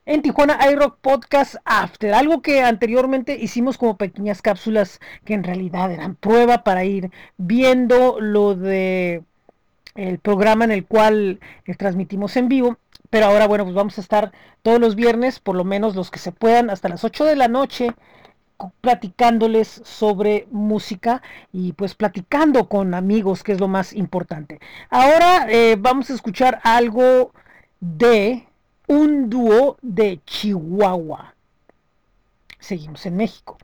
en 0.06 0.22
Tijuana 0.22 0.58
iRock 0.70 0.98
Podcast 0.98 1.56
After, 1.64 2.12
algo 2.14 2.42
que 2.42 2.62
anteriormente 2.62 3.38
hicimos 3.40 3.78
como 3.78 3.96
pequeñas 3.96 4.42
cápsulas 4.42 5.00
que 5.24 5.34
en 5.34 5.44
realidad 5.44 5.90
eran 5.90 6.14
prueba 6.14 6.62
para 6.62 6.84
ir 6.84 7.10
viendo 7.38 8.20
lo 8.20 8.54
de 8.54 9.22
el 9.94 10.18
programa 10.18 10.64
en 10.64 10.72
el 10.72 10.84
cual 10.86 11.40
eh, 11.66 11.74
transmitimos 11.74 12.36
en 12.36 12.48
vivo. 12.48 12.78
Pero 13.10 13.26
ahora, 13.26 13.46
bueno, 13.46 13.64
pues 13.64 13.76
vamos 13.76 13.96
a 13.98 14.00
estar 14.00 14.32
todos 14.62 14.80
los 14.80 14.96
viernes, 14.96 15.38
por 15.38 15.54
lo 15.54 15.64
menos 15.64 15.94
los 15.94 16.10
que 16.10 16.18
se 16.18 16.32
puedan, 16.32 16.68
hasta 16.68 16.88
las 16.88 17.04
8 17.04 17.24
de 17.24 17.36
la 17.36 17.48
noche, 17.48 17.94
platicándoles 18.80 19.82
sobre 19.84 20.48
música 20.50 21.22
y 21.52 21.72
pues 21.72 21.94
platicando 21.94 22.68
con 22.68 22.94
amigos, 22.94 23.44
que 23.44 23.52
es 23.52 23.60
lo 23.60 23.68
más 23.68 23.92
importante. 23.92 24.60
Ahora 24.90 25.46
eh, 25.48 25.76
vamos 25.78 26.10
a 26.10 26.14
escuchar 26.14 26.60
algo 26.64 27.32
de 27.80 28.48
un 28.86 29.30
dúo 29.30 29.76
de 29.82 30.20
Chihuahua. 30.24 31.34
Seguimos 32.58 33.04
en 33.06 33.16
México. 33.16 33.58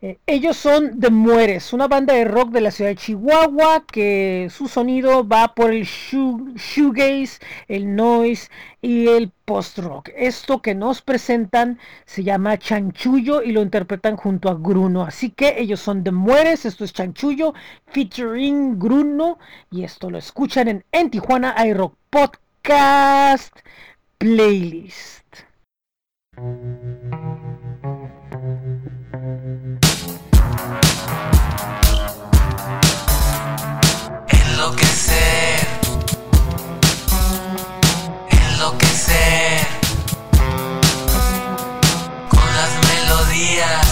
Eh, 0.00 0.16
ellos 0.28 0.56
son 0.56 1.00
The 1.00 1.10
Mueres, 1.10 1.72
una 1.72 1.88
banda 1.88 2.14
de 2.14 2.24
rock 2.24 2.50
de 2.50 2.60
la 2.60 2.70
ciudad 2.70 2.90
de 2.90 2.96
Chihuahua 2.96 3.84
que 3.84 4.46
su 4.48 4.68
sonido 4.68 5.26
va 5.26 5.54
por 5.56 5.72
el 5.72 5.82
shoe- 5.84 6.54
shoegaze, 6.54 7.40
el 7.66 7.96
noise 7.96 8.48
y 8.80 9.08
el 9.08 9.32
post-rock. 9.44 10.10
Esto 10.14 10.62
que 10.62 10.76
nos 10.76 11.02
presentan 11.02 11.80
se 12.06 12.22
llama 12.22 12.58
Chanchullo 12.60 13.42
y 13.42 13.50
lo 13.50 13.60
interpretan 13.60 14.16
junto 14.16 14.48
a 14.48 14.54
Gruno. 14.54 15.02
Así 15.02 15.30
que 15.30 15.56
ellos 15.58 15.80
son 15.80 16.04
The 16.04 16.12
Mueres, 16.12 16.64
esto 16.64 16.84
es 16.84 16.92
Chanchullo 16.92 17.54
featuring 17.86 18.78
Gruno 18.78 19.40
y 19.72 19.82
esto 19.82 20.10
lo 20.10 20.18
escuchan 20.18 20.68
en, 20.68 20.84
en 20.92 21.10
Tijuana 21.10 21.56
iRock 21.66 21.94
Podcast 22.08 23.56
playlist. 24.18 25.46
Enloquecer. 34.28 35.66
Enloquecer. 38.30 39.66
Con 42.28 42.46
las 42.56 42.72
melodías. 42.88 43.87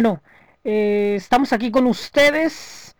Bueno, 0.00 0.22
eh, 0.62 1.14
estamos 1.16 1.52
aquí 1.52 1.72
con 1.72 1.88
ustedes 1.88 2.94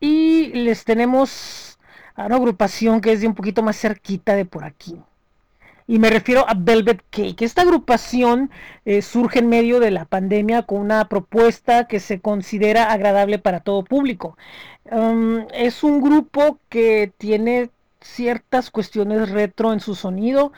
y 0.00 0.48
les 0.48 0.84
tenemos 0.84 1.78
a 2.14 2.26
una 2.26 2.36
agrupación 2.36 3.00
que 3.00 3.12
es 3.12 3.22
de 3.22 3.26
un 3.26 3.34
poquito 3.34 3.62
más 3.62 3.80
cerquita 3.80 4.34
de 4.34 4.44
por 4.44 4.62
aquí. 4.62 5.00
Y 5.86 5.98
me 5.98 6.10
refiero 6.10 6.44
a 6.46 6.52
Velvet 6.52 7.02
Cake. 7.08 7.40
Esta 7.40 7.62
agrupación 7.62 8.50
eh, 8.84 9.00
surge 9.00 9.38
en 9.38 9.48
medio 9.48 9.80
de 9.80 9.90
la 9.90 10.04
pandemia 10.04 10.64
con 10.64 10.80
una 10.80 11.08
propuesta 11.08 11.88
que 11.88 12.00
se 12.00 12.20
considera 12.20 12.92
agradable 12.92 13.38
para 13.38 13.60
todo 13.60 13.82
público. 13.82 14.36
Um, 14.90 15.46
es 15.54 15.82
un 15.82 16.02
grupo 16.02 16.58
que 16.68 17.14
tiene 17.16 17.70
ciertas 18.02 18.70
cuestiones 18.70 19.30
retro 19.30 19.72
en 19.72 19.80
su 19.80 19.94
sonido, 19.94 20.52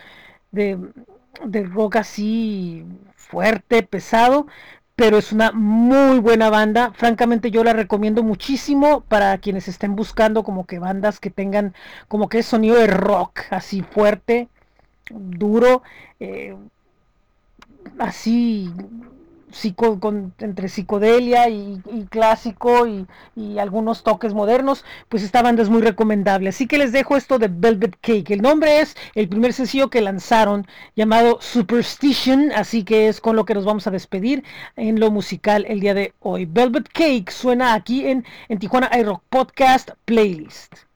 de, 0.50 0.76
de 1.44 1.62
rock 1.62 1.96
así 1.96 2.84
fuerte, 3.14 3.82
pesado, 3.82 4.46
pero 4.98 5.16
es 5.16 5.30
una 5.30 5.52
muy 5.52 6.18
buena 6.18 6.50
banda. 6.50 6.92
Francamente 6.92 7.52
yo 7.52 7.62
la 7.62 7.72
recomiendo 7.72 8.24
muchísimo 8.24 9.02
para 9.02 9.38
quienes 9.38 9.68
estén 9.68 9.94
buscando 9.94 10.42
como 10.42 10.66
que 10.66 10.80
bandas 10.80 11.20
que 11.20 11.30
tengan 11.30 11.72
como 12.08 12.28
que 12.28 12.42
sonido 12.42 12.74
de 12.74 12.88
rock 12.88 13.42
así 13.50 13.82
fuerte, 13.82 14.48
duro, 15.08 15.84
eh, 16.18 16.56
así 17.96 18.72
entre 20.40 20.68
psicodelia 20.68 21.48
y, 21.48 21.80
clásico 22.10 22.86
y, 22.86 23.06
y 23.36 23.58
algunos 23.58 24.02
toques 24.02 24.34
modernos, 24.34 24.84
pues 25.08 25.22
esta 25.22 25.42
banda 25.42 25.62
es 25.62 25.68
muy 25.68 25.82
recomendable. 25.82 26.48
Así 26.50 26.66
que 26.66 26.78
les 26.78 26.92
dejo 26.92 27.16
esto 27.16 27.38
de 27.38 27.48
Velvet 27.48 27.96
Cake. 28.00 28.30
El 28.30 28.42
nombre 28.42 28.80
es 28.80 28.96
el 29.14 29.28
primer 29.28 29.52
sencillo 29.52 29.90
que 29.90 30.00
lanzaron 30.00 30.66
llamado 30.96 31.38
Superstition, 31.40 32.52
así 32.52 32.84
que 32.84 33.08
es 33.08 33.20
con 33.20 33.36
lo 33.36 33.44
que 33.44 33.54
nos 33.54 33.64
vamos 33.64 33.86
a 33.86 33.90
despedir 33.90 34.44
en 34.76 35.00
lo 35.00 35.10
musical 35.10 35.64
el 35.68 35.80
día 35.80 35.94
de 35.94 36.14
hoy. 36.20 36.46
Velvet 36.46 36.88
Cake 36.92 37.30
suena 37.30 37.74
aquí 37.74 38.06
en, 38.06 38.24
en 38.48 38.58
Tijuana 38.58 38.90
iRock 38.98 39.22
Podcast 39.28 39.90
Playlist. 40.04 40.87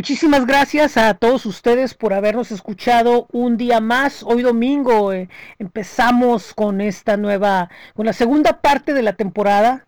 Muchísimas 0.00 0.46
gracias 0.46 0.96
a 0.96 1.12
todos 1.12 1.44
ustedes 1.44 1.92
por 1.92 2.14
habernos 2.14 2.50
escuchado 2.52 3.26
un 3.32 3.58
día 3.58 3.80
más. 3.80 4.22
Hoy 4.22 4.40
domingo 4.40 5.12
eh, 5.12 5.28
empezamos 5.58 6.54
con 6.54 6.80
esta 6.80 7.18
nueva, 7.18 7.68
con 7.94 8.06
la 8.06 8.14
segunda 8.14 8.62
parte 8.62 8.94
de 8.94 9.02
la 9.02 9.12
temporada 9.12 9.86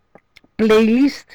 playlist 0.57 1.31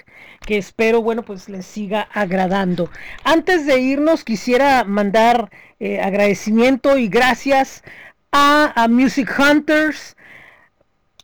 que 0.45 0.59
espero, 0.59 1.01
bueno, 1.01 1.23
pues 1.23 1.49
les 1.49 1.65
siga 1.65 2.07
agradando. 2.13 2.91
Antes 3.23 3.65
de 3.65 3.79
irnos, 3.79 4.23
quisiera 4.23 4.83
mandar 4.83 5.49
eh, 5.79 5.99
agradecimiento 5.99 6.99
y 6.99 7.07
gracias 7.07 7.83
a, 8.31 8.73
a 8.75 8.87
Music 8.87 9.27
Hunters, 9.39 10.15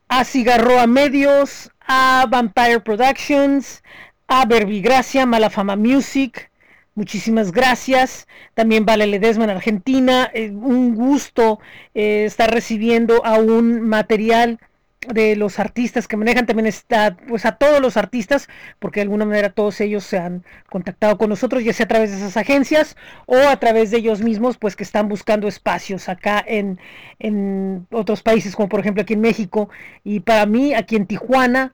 a 0.07 0.25
Cigarroa 0.25 0.87
Medios, 0.87 1.69
a 1.81 2.25
Vampire 2.27 2.79
Productions, 2.79 3.83
a 4.27 4.43
Verbigracia, 4.47 5.27
Malafama 5.27 5.75
Music. 5.75 6.49
Muchísimas 6.95 7.51
gracias. 7.51 8.27
También 8.53 8.85
Vale 8.85 9.07
Ledesma 9.07 9.45
en 9.45 9.49
Argentina. 9.49 10.29
Eh, 10.33 10.51
un 10.51 10.95
gusto 10.95 11.59
eh, 11.95 12.25
estar 12.25 12.51
recibiendo 12.51 13.25
aún 13.25 13.81
material 13.81 14.59
de 15.07 15.35
los 15.35 15.59
artistas 15.59 16.07
que 16.07 16.15
manejan 16.15 16.45
también 16.45 16.67
está 16.67 17.17
pues 17.27 17.45
a 17.45 17.53
todos 17.57 17.81
los 17.81 17.97
artistas 17.97 18.47
porque 18.79 18.99
de 18.99 19.03
alguna 19.03 19.25
manera 19.25 19.49
todos 19.49 19.81
ellos 19.81 20.05
se 20.05 20.17
han 20.17 20.45
contactado 20.69 21.17
con 21.17 21.29
nosotros 21.29 21.63
ya 21.63 21.73
sea 21.73 21.85
a 21.85 21.89
través 21.89 22.11
de 22.11 22.17
esas 22.17 22.37
agencias 22.37 22.95
o 23.25 23.35
a 23.35 23.57
través 23.57 23.91
de 23.91 23.97
ellos 23.97 24.21
mismos 24.21 24.57
pues 24.57 24.77
que 24.77 24.83
están 24.83 25.09
buscando 25.09 25.49
espacios 25.49 26.07
acá 26.07 26.43
en, 26.47 26.79
en 27.19 27.85
otros 27.91 28.23
países 28.23 28.55
como 28.55 28.69
por 28.69 28.79
ejemplo 28.79 29.01
aquí 29.03 29.13
en 29.13 29.21
México 29.21 29.69
y 30.05 30.21
para 30.21 30.45
mí 30.45 30.73
aquí 30.73 30.95
en 30.95 31.05
Tijuana 31.05 31.73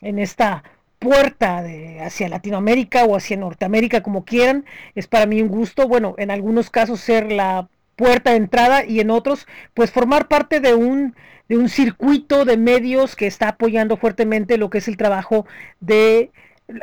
en 0.00 0.18
esta 0.18 0.64
puerta 1.02 1.62
de, 1.62 2.00
hacia 2.00 2.28
Latinoamérica 2.28 3.04
o 3.04 3.16
hacia 3.16 3.36
Norteamérica 3.36 4.02
como 4.02 4.24
quieran 4.24 4.64
es 4.94 5.08
para 5.08 5.26
mí 5.26 5.42
un 5.42 5.48
gusto. 5.48 5.88
Bueno 5.88 6.14
en 6.18 6.30
algunos 6.30 6.70
casos 6.70 7.00
ser 7.00 7.32
la 7.32 7.68
puerta 7.96 8.30
de 8.30 8.36
entrada 8.36 8.84
y 8.84 9.00
en 9.00 9.10
otros 9.10 9.46
pues 9.74 9.90
formar 9.90 10.28
parte 10.28 10.60
de 10.60 10.74
un 10.74 11.14
de 11.48 11.58
un 11.58 11.68
circuito 11.68 12.44
de 12.44 12.56
medios 12.56 13.16
que 13.16 13.26
está 13.26 13.48
apoyando 13.48 13.96
fuertemente 13.96 14.56
lo 14.56 14.70
que 14.70 14.78
es 14.78 14.88
el 14.88 14.96
trabajo 14.96 15.44
de 15.80 16.30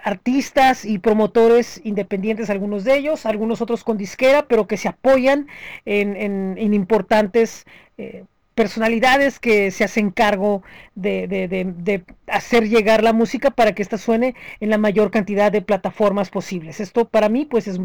artistas 0.04 0.86
y 0.86 1.00
promotores 1.00 1.82
independientes, 1.84 2.50
algunos 2.50 2.84
de 2.84 2.98
ellos, 2.98 3.26
algunos 3.26 3.62
otros 3.62 3.84
con 3.84 3.98
disquera, 3.98 4.48
pero 4.48 4.68
que 4.68 4.78
se 4.78 4.90
apoyan 4.90 5.48
en, 5.86 6.16
en, 6.16 6.74
importantes 6.74 7.66
eh, 7.98 8.26
personalidades 8.60 9.40
que 9.40 9.72
se 9.72 9.86
hacen 9.86 10.12
cargo 10.12 10.64
de, 10.94 11.30
de, 11.30 11.48
de, 11.48 12.04
hacer 12.28 12.68
llegar 12.68 13.06
la 13.06 13.14
música 13.14 13.52
para 13.52 13.74
que 13.74 13.82
ésta 13.82 13.98
suene 13.98 14.36
en 14.60 14.70
la 14.70 14.78
mayor 14.78 15.12
cantidad 15.12 15.50
de 15.50 15.62
plataformas 15.62 16.30
posibles. 16.30 16.82
Esto 16.82 17.06
para 17.06 17.30
mí 17.30 17.46
pues 17.46 17.70
es 17.70 17.80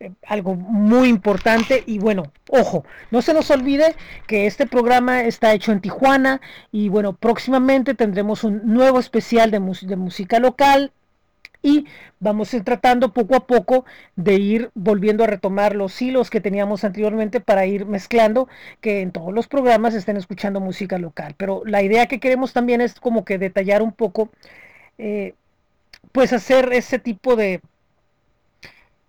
eh, 0.00 0.10
algo 0.26 0.56
muy 0.56 1.10
importante 1.10 1.84
y 1.86 2.00
bueno, 2.00 2.32
ojo, 2.50 2.84
no 3.12 3.22
se 3.22 3.34
nos 3.34 3.52
olvide 3.52 3.94
que 4.26 4.48
este 4.48 4.66
programa 4.66 5.22
está 5.22 5.54
hecho 5.54 5.70
en 5.70 5.80
Tijuana 5.80 6.40
y 6.72 6.88
bueno, 6.88 7.12
próximamente 7.12 7.94
tendremos 7.94 8.42
un 8.42 8.62
nuevo 8.64 8.98
especial 8.98 9.52
de 9.52 9.60
música 9.60 10.40
local 10.40 10.90
y 11.66 11.84
vamos 12.20 12.52
a 12.52 12.58
ir 12.58 12.64
tratando 12.64 13.12
poco 13.12 13.34
a 13.34 13.44
poco 13.48 13.84
de 14.14 14.34
ir 14.34 14.70
volviendo 14.74 15.24
a 15.24 15.26
retomar 15.26 15.74
los 15.74 16.00
hilos 16.00 16.30
que 16.30 16.40
teníamos 16.40 16.84
anteriormente 16.84 17.40
para 17.40 17.66
ir 17.66 17.86
mezclando 17.86 18.48
que 18.80 19.00
en 19.00 19.10
todos 19.10 19.34
los 19.34 19.48
programas 19.48 19.92
estén 19.92 20.16
escuchando 20.16 20.60
música 20.60 20.96
local. 20.96 21.34
Pero 21.36 21.62
la 21.66 21.82
idea 21.82 22.06
que 22.06 22.20
queremos 22.20 22.52
también 22.52 22.80
es 22.80 23.00
como 23.00 23.24
que 23.24 23.38
detallar 23.38 23.82
un 23.82 23.90
poco, 23.90 24.30
eh, 24.96 25.34
pues 26.12 26.32
hacer 26.32 26.72
ese 26.72 27.00
tipo 27.00 27.34
de, 27.34 27.60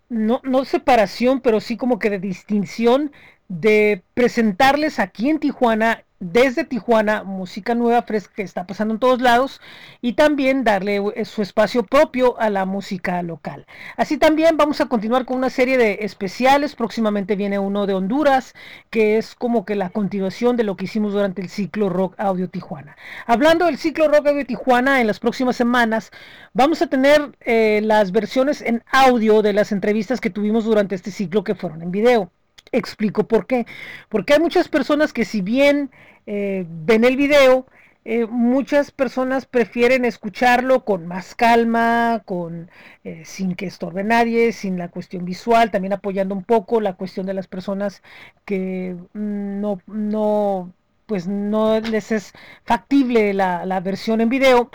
no, 0.08 0.40
no 0.42 0.64
separación, 0.64 1.40
pero 1.40 1.60
sí 1.60 1.76
como 1.76 2.00
que 2.00 2.10
de 2.10 2.18
distinción 2.18 3.12
de 3.46 4.02
presentarles 4.14 4.98
aquí 4.98 5.30
en 5.30 5.38
Tijuana 5.38 6.02
desde 6.20 6.64
Tijuana, 6.64 7.22
música 7.22 7.74
nueva, 7.76 8.02
fresca 8.02 8.34
que 8.34 8.42
está 8.42 8.66
pasando 8.66 8.94
en 8.94 9.00
todos 9.00 9.20
lados 9.20 9.60
y 10.00 10.14
también 10.14 10.64
darle 10.64 11.00
eh, 11.14 11.24
su 11.24 11.42
espacio 11.42 11.84
propio 11.84 12.38
a 12.40 12.50
la 12.50 12.64
música 12.64 13.22
local. 13.22 13.66
Así 13.96 14.18
también 14.18 14.56
vamos 14.56 14.80
a 14.80 14.86
continuar 14.86 15.24
con 15.24 15.36
una 15.36 15.50
serie 15.50 15.78
de 15.78 15.98
especiales. 16.02 16.74
Próximamente 16.74 17.36
viene 17.36 17.58
uno 17.58 17.86
de 17.86 17.94
Honduras, 17.94 18.54
que 18.90 19.18
es 19.18 19.34
como 19.36 19.64
que 19.64 19.76
la 19.76 19.90
continuación 19.90 20.56
de 20.56 20.64
lo 20.64 20.76
que 20.76 20.86
hicimos 20.86 21.12
durante 21.12 21.40
el 21.40 21.48
ciclo 21.48 21.88
Rock 21.88 22.14
Audio 22.18 22.48
Tijuana. 22.48 22.96
Hablando 23.26 23.66
del 23.66 23.78
ciclo 23.78 24.08
Rock 24.08 24.26
Audio 24.26 24.46
Tijuana, 24.46 25.00
en 25.00 25.06
las 25.06 25.20
próximas 25.20 25.56
semanas 25.56 26.10
vamos 26.52 26.82
a 26.82 26.88
tener 26.88 27.36
eh, 27.42 27.80
las 27.84 28.10
versiones 28.10 28.60
en 28.62 28.82
audio 28.90 29.42
de 29.42 29.52
las 29.52 29.70
entrevistas 29.70 30.20
que 30.20 30.30
tuvimos 30.30 30.64
durante 30.64 30.96
este 30.96 31.12
ciclo 31.12 31.44
que 31.44 31.54
fueron 31.54 31.82
en 31.82 31.92
video 31.92 32.32
explico 32.72 33.26
por 33.26 33.46
qué. 33.46 33.66
Porque 34.08 34.34
hay 34.34 34.40
muchas 34.40 34.68
personas 34.68 35.12
que 35.12 35.24
si 35.24 35.40
bien 35.40 35.90
eh, 36.26 36.66
ven 36.68 37.04
el 37.04 37.16
video, 37.16 37.66
eh, 38.04 38.26
muchas 38.26 38.90
personas 38.90 39.46
prefieren 39.46 40.04
escucharlo 40.04 40.84
con 40.84 41.06
más 41.06 41.34
calma, 41.34 42.22
con 42.24 42.70
eh, 43.04 43.22
sin 43.24 43.54
que 43.54 43.66
estorbe 43.66 44.04
nadie, 44.04 44.52
sin 44.52 44.78
la 44.78 44.88
cuestión 44.88 45.24
visual, 45.24 45.70
también 45.70 45.92
apoyando 45.92 46.34
un 46.34 46.44
poco 46.44 46.80
la 46.80 46.94
cuestión 46.94 47.26
de 47.26 47.34
las 47.34 47.46
personas 47.48 48.02
que 48.44 48.96
no, 49.12 49.80
no 49.86 50.72
pues 51.06 51.26
no 51.26 51.80
les 51.80 52.12
es 52.12 52.32
factible 52.64 53.32
la, 53.34 53.64
la 53.66 53.80
versión 53.80 54.20
en 54.20 54.28
video. 54.28 54.70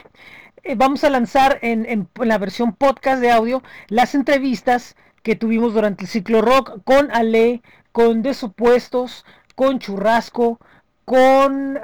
vamos 0.78 1.04
a 1.04 1.10
lanzar 1.10 1.60
en, 1.62 1.86
en, 1.86 2.08
en 2.20 2.28
la 2.28 2.38
versión 2.38 2.74
podcast 2.74 3.22
de 3.22 3.32
audio 3.32 3.64
las 3.88 4.16
entrevistas 4.16 4.96
que 5.24 5.36
tuvimos 5.36 5.74
durante 5.74 6.04
el 6.04 6.10
ciclo 6.10 6.42
rock 6.42 6.84
con 6.84 7.10
Ale, 7.12 7.62
con 7.94 8.24
Desupuestos, 8.24 9.24
con 9.56 9.80
Churrasco, 9.80 10.60
con 11.06 11.80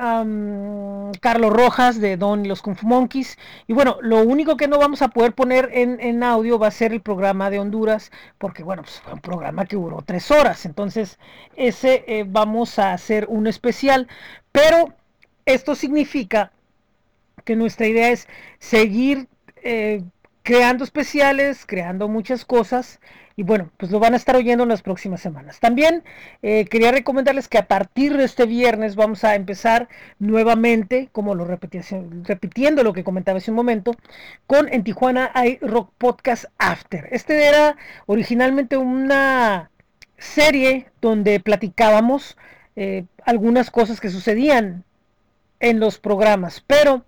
Carlos 1.22 1.54
Rojas 1.54 2.00
de 2.00 2.18
Don 2.18 2.46
y 2.46 2.48
los 2.48 2.62
Kung 2.62 2.78
Monkeys. 2.82 3.38
Y 3.68 3.74
bueno, 3.74 3.98
lo 4.02 4.22
único 4.24 4.58
que 4.58 4.68
no 4.68 4.80
vamos 4.80 5.02
a 5.02 5.10
poder 5.10 5.34
poner 5.34 5.70
en, 5.74 6.00
en 6.00 6.24
audio 6.24 6.58
va 6.58 6.68
a 6.68 6.72
ser 6.72 6.94
el 6.94 7.02
programa 7.02 7.50
de 7.50 7.60
Honduras, 7.60 8.12
porque 8.38 8.64
bueno, 8.64 8.84
pues 8.84 9.00
fue 9.02 9.14
un 9.14 9.20
programa 9.20 9.66
que 9.66 9.76
duró 9.76 10.02
tres 10.06 10.32
horas. 10.32 10.66
Entonces, 10.66 11.20
ese 11.56 12.04
eh, 12.08 12.26
vamos 12.28 12.80
a 12.80 12.94
hacer 12.94 13.26
un 13.30 13.48
especial. 13.48 14.08
Pero 14.52 14.94
esto 15.46 15.76
significa 15.76 16.52
que 17.44 17.56
nuestra 17.56 17.88
idea 17.88 18.10
es 18.10 18.28
seguir 18.60 19.28
eh, 19.64 20.04
creando 20.44 20.84
especiales, 20.84 21.66
creando 21.66 22.08
muchas 22.08 22.46
cosas 22.46 23.00
y 23.40 23.44
bueno, 23.44 23.72
pues 23.78 23.90
lo 23.90 24.00
van 24.00 24.14
a 24.14 24.18
estar 24.18 24.36
oyendo 24.36 24.64
en 24.64 24.70
las 24.70 24.82
próximas 24.82 25.22
semanas. 25.22 25.62
También 25.62 26.04
eh, 26.42 26.66
quería 26.66 26.92
recomendarles 26.92 27.48
que 27.48 27.58
a 27.58 27.70
partir 27.70 28.18
de 28.18 28.26
este 28.26 28.46
viernes 28.46 28.98
vamos 28.98 29.24
a 29.24 29.36
empezar 29.36 29.88
nuevamente, 30.20 31.08
como 31.14 31.36
lo 31.36 31.46
repetí, 31.46 31.80
repitiendo 32.24 32.84
lo 32.84 32.92
que 32.92 33.06
comentaba 33.06 33.38
hace 33.38 33.52
un 33.52 33.56
momento, 33.56 33.96
con 34.46 34.68
En 34.74 34.84
Tijuana 34.84 35.32
hay 35.34 35.58
Rock 35.62 35.94
Podcast 35.98 36.48
After. 36.58 37.08
Este 37.12 37.48
era 37.48 37.78
originalmente 38.08 38.76
una 38.76 39.72
serie 40.18 40.88
donde 41.00 41.40
platicábamos 41.40 42.36
eh, 42.76 43.06
algunas 43.24 43.72
cosas 43.72 44.02
que 44.02 44.10
sucedían 44.10 44.84
en 45.62 45.80
los 45.80 45.98
programas, 45.98 46.62
pero 46.68 47.06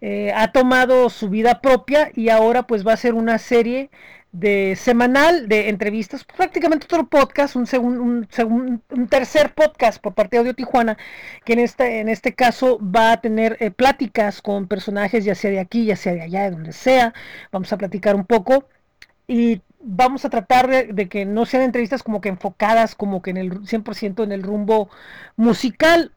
eh, 0.00 0.32
ha 0.34 0.52
tomado 0.52 1.10
su 1.10 1.28
vida 1.28 1.60
propia 1.60 2.10
y 2.14 2.30
ahora 2.30 2.66
pues 2.66 2.86
va 2.86 2.94
a 2.94 2.96
ser 2.96 3.14
una 3.14 3.38
serie 3.38 3.90
de 4.32 4.76
semanal 4.76 5.48
de 5.48 5.68
entrevistas, 5.68 6.24
prácticamente 6.24 6.84
otro 6.86 7.08
podcast, 7.08 7.56
un, 7.56 7.66
segun, 7.66 7.98
un, 7.98 8.82
un, 8.90 9.08
tercer 9.08 9.52
podcast 9.54 10.00
por 10.00 10.14
parte 10.14 10.36
de 10.36 10.40
Audio 10.40 10.54
Tijuana, 10.54 10.96
que 11.44 11.54
en 11.54 11.58
este, 11.58 12.00
en 12.00 12.08
este 12.08 12.34
caso 12.34 12.78
va 12.80 13.12
a 13.12 13.20
tener 13.20 13.56
eh, 13.60 13.70
pláticas 13.70 14.40
con 14.40 14.68
personajes 14.68 15.24
ya 15.24 15.34
sea 15.34 15.50
de 15.50 15.60
aquí, 15.60 15.86
ya 15.86 15.96
sea 15.96 16.12
de 16.14 16.22
allá, 16.22 16.44
de 16.44 16.50
donde 16.52 16.72
sea. 16.72 17.12
Vamos 17.50 17.72
a 17.72 17.78
platicar 17.78 18.14
un 18.14 18.24
poco 18.24 18.66
y 19.26 19.62
vamos 19.80 20.24
a 20.24 20.30
tratar 20.30 20.68
de, 20.68 20.84
de 20.92 21.08
que 21.08 21.24
no 21.24 21.44
sean 21.44 21.64
entrevistas 21.64 22.02
como 22.02 22.20
que 22.20 22.28
enfocadas 22.28 22.94
como 22.94 23.22
que 23.22 23.30
en 23.30 23.36
el 23.38 23.62
100% 23.62 24.22
en 24.22 24.32
el 24.32 24.42
rumbo 24.42 24.90
musical. 25.36 26.12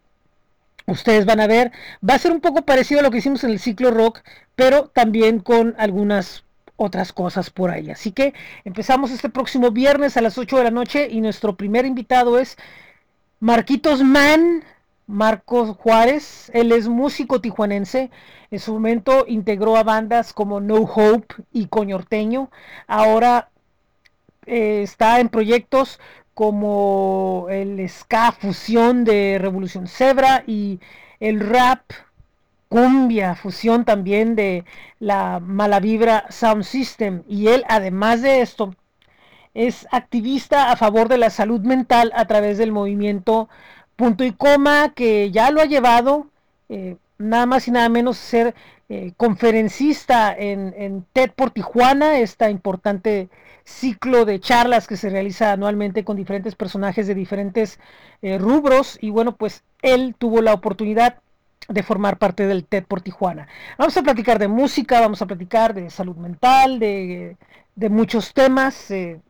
Ustedes 0.86 1.26
van 1.26 1.40
a 1.40 1.48
ver, 1.48 1.72
va 2.08 2.16
a 2.16 2.20
ser 2.20 2.32
un 2.32 2.42
poco 2.42 2.64
parecido 2.64 3.00
a 3.00 3.04
lo 3.04 3.12
que 3.12 3.20
hicimos 3.20 3.44
en 3.44 3.52
el 3.52 3.60
ciclo 3.60 3.92
rock, 3.92 4.22
pero 4.56 4.88
también 4.88 5.40
con 5.40 5.76
algunas 5.78 6.44
otras 6.76 7.14
cosas 7.14 7.50
por 7.50 7.72
ahí. 7.72 7.90
Así 7.90 8.12
que 8.12 8.34
empezamos 8.66 9.12
este 9.12 9.30
próximo 9.30 9.72
viernes 9.72 10.18
a 10.18 10.22
las 10.22 10.38
8 10.38 10.58
de 10.58 10.64
la 10.64 10.72
noche 10.72 11.08
y 11.10 11.22
nuestro 11.22 11.56
primer 11.56 11.86
invitado 11.86 12.40
es 12.40 12.58
Marquitos 13.40 14.04
Man, 14.04 14.64
Marcos 15.08 15.78
Juárez. 15.78 16.52
Él 16.54 16.72
es 16.72 16.88
músico 16.88 17.42
tijuanense. 17.42 18.12
En 18.52 18.60
su 18.60 18.74
momento 18.74 19.26
integró 19.28 19.78
a 19.78 19.84
bandas 19.84 20.34
como 20.34 20.60
No 20.60 20.76
Hope 20.76 21.36
y 21.52 21.68
Coñorteño. 21.68 22.50
Ahora 22.88 23.50
eh, 24.46 24.82
está 24.84 25.20
en 25.20 25.30
proyectos 25.30 26.00
como 26.34 27.48
el 27.50 27.88
ska 27.90 28.32
fusión 28.32 29.04
de 29.04 29.38
Revolución 29.40 29.88
Zebra 29.88 30.44
y 30.48 30.80
el 31.20 31.40
rap 31.40 31.82
cumbia, 32.70 33.36
fusión 33.36 33.86
también 33.86 34.36
de 34.36 34.66
la 35.00 35.40
mala 35.40 35.80
vibra 35.80 36.26
Sound 36.30 36.64
System. 36.64 37.24
Y 37.28 37.48
él, 37.48 37.64
además 37.68 38.22
de 38.22 38.42
esto, 38.42 38.76
es 39.54 39.88
activista 39.92 40.72
a 40.72 40.76
favor 40.76 41.08
de 41.08 41.20
la 41.20 41.30
salud 41.30 41.62
mental 41.62 42.12
a 42.16 42.26
través 42.26 42.58
del 42.58 42.72
movimiento 42.72 43.48
Punto 43.96 44.24
y 44.24 44.32
Coma, 44.32 44.94
que 44.96 45.30
ya 45.30 45.52
lo 45.52 45.62
ha 45.62 45.66
llevado 45.66 46.28
eh, 46.70 46.98
nada 47.24 47.46
más 47.46 47.68
y 47.68 47.72
nada 47.72 47.90
menos 47.90 48.18
ser 48.18 48.54
eh, 48.90 49.14
conferencista 49.18 50.36
en, 50.36 50.74
en, 50.78 51.06
TED 51.14 51.32
por 51.32 51.52
Tijuana, 51.52 52.20
esta 52.20 52.50
importante 52.50 53.30
ciclo 53.64 54.26
de 54.26 54.40
charlas 54.40 54.88
que 54.88 54.98
se 54.98 55.10
realiza 55.10 55.54
anualmente 55.54 56.04
con 56.04 56.18
diferentes 56.18 56.56
personajes 56.56 57.08
de 57.08 57.16
diferentes 57.16 57.80
eh, 58.22 58.38
rubros. 58.38 58.98
Y 59.02 59.10
bueno, 59.10 59.36
pues 59.36 59.64
él 59.82 60.16
tuvo 60.18 60.42
la 60.42 60.54
oportunidad 60.54 61.20
de 61.70 61.84
formar 61.84 62.18
parte 62.18 62.46
del 62.46 62.66
TED 62.66 62.84
por 62.84 63.02
Tijuana. 63.02 63.48
Vamos 63.78 63.96
a 63.98 64.04
platicar 64.04 64.38
de 64.38 64.48
música, 64.48 65.00
vamos 65.00 65.22
a 65.22 65.26
platicar 65.26 65.74
de 65.74 65.90
salud 65.90 66.18
mental, 66.18 66.80
de, 66.80 67.38
de 67.76 67.90
muchos 67.90 68.34
temas. 68.34 68.92
Eh, 68.92 69.22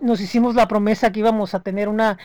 nos 0.00 0.20
hicimos 0.20 0.54
la 0.54 0.68
promesa 0.68 1.12
que 1.12 1.20
íbamos 1.20 1.54
a 1.54 1.60
tener 1.60 1.88
una 1.88 2.18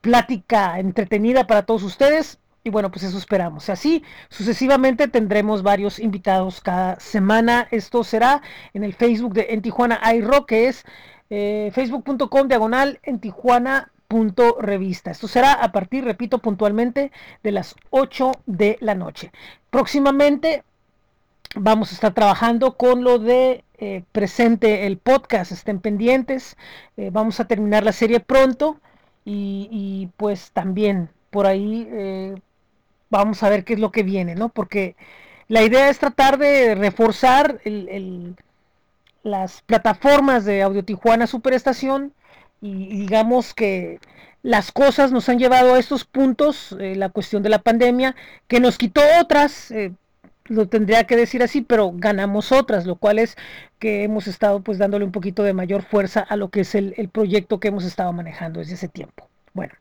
plática 0.00 0.78
entretenida 0.78 1.46
para 1.46 1.64
todos 1.64 1.82
ustedes. 1.82 2.38
Y 2.66 2.68
bueno, 2.68 2.90
pues 2.90 3.04
eso 3.04 3.16
esperamos. 3.16 3.70
Así 3.70 4.02
sucesivamente 4.28 5.06
tendremos 5.06 5.62
varios 5.62 6.00
invitados 6.00 6.60
cada 6.60 6.98
semana. 6.98 7.68
Esto 7.70 8.02
será 8.02 8.42
en 8.74 8.82
el 8.82 8.92
Facebook 8.92 9.34
de 9.34 9.46
En 9.50 9.62
Tijuana 9.62 10.00
que 10.48 10.66
es 10.66 10.84
eh, 11.30 11.70
facebook.com 11.72 12.48
diagonal 12.48 12.98
en 13.04 13.20
Tijuana 13.20 13.92
punto 14.08 14.56
revista. 14.60 15.12
Esto 15.12 15.28
será 15.28 15.52
a 15.52 15.70
partir, 15.70 16.04
repito, 16.04 16.38
puntualmente 16.38 17.12
de 17.44 17.52
las 17.52 17.76
8 17.90 18.32
de 18.46 18.78
la 18.80 18.96
noche. 18.96 19.30
Próximamente 19.70 20.64
vamos 21.54 21.92
a 21.92 21.94
estar 21.94 22.14
trabajando 22.14 22.76
con 22.76 23.04
lo 23.04 23.20
de 23.20 23.62
eh, 23.78 24.02
presente 24.10 24.88
el 24.88 24.98
podcast. 24.98 25.52
Estén 25.52 25.78
pendientes. 25.78 26.56
Eh, 26.96 27.10
vamos 27.12 27.38
a 27.38 27.46
terminar 27.46 27.84
la 27.84 27.92
serie 27.92 28.18
pronto 28.18 28.80
y, 29.24 30.08
pues 30.16 30.50
también 30.50 31.10
por 31.30 31.46
ahí 31.46 32.42
vamos 33.10 33.42
a 33.42 33.48
ver 33.48 33.64
qué 33.64 33.74
es 33.74 33.80
lo 33.80 33.92
que 33.92 34.02
viene, 34.02 34.34
¿no? 34.34 34.48
Porque 34.48 34.96
la 35.48 35.62
idea 35.62 35.88
es 35.88 35.98
tratar 35.98 36.38
de 36.38 36.74
reforzar 36.74 37.60
el, 37.64 37.88
el, 37.88 38.36
las 39.22 39.62
plataformas 39.62 40.44
de 40.44 40.62
Audio 40.62 40.84
Tijuana 40.84 41.26
Superestación 41.26 42.12
y 42.60 42.88
digamos 42.88 43.54
que 43.54 44.00
las 44.42 44.72
cosas 44.72 45.12
nos 45.12 45.28
han 45.28 45.38
llevado 45.38 45.74
a 45.74 45.78
estos 45.78 46.04
puntos, 46.04 46.76
eh, 46.78 46.94
la 46.96 47.08
cuestión 47.08 47.42
de 47.42 47.48
la 47.48 47.58
pandemia, 47.58 48.14
que 48.46 48.60
nos 48.60 48.78
quitó 48.78 49.00
otras, 49.20 49.70
eh, 49.72 49.92
lo 50.44 50.68
tendría 50.68 51.04
que 51.04 51.16
decir 51.16 51.42
así, 51.42 51.60
pero 51.60 51.92
ganamos 51.94 52.52
otras, 52.52 52.86
lo 52.86 52.96
cual 52.96 53.18
es 53.18 53.36
que 53.78 54.04
hemos 54.04 54.28
estado 54.28 54.60
pues 54.60 54.78
dándole 54.78 55.04
un 55.04 55.12
poquito 55.12 55.42
de 55.42 55.52
mayor 55.52 55.82
fuerza 55.82 56.20
a 56.20 56.36
lo 56.36 56.50
que 56.50 56.60
es 56.60 56.74
el, 56.74 56.94
el 56.96 57.08
proyecto 57.08 57.58
que 57.60 57.68
hemos 57.68 57.84
estado 57.84 58.12
manejando 58.12 58.60
desde 58.60 58.74
ese 58.74 58.88
tiempo. 58.88 59.28
Bueno. 59.52 59.74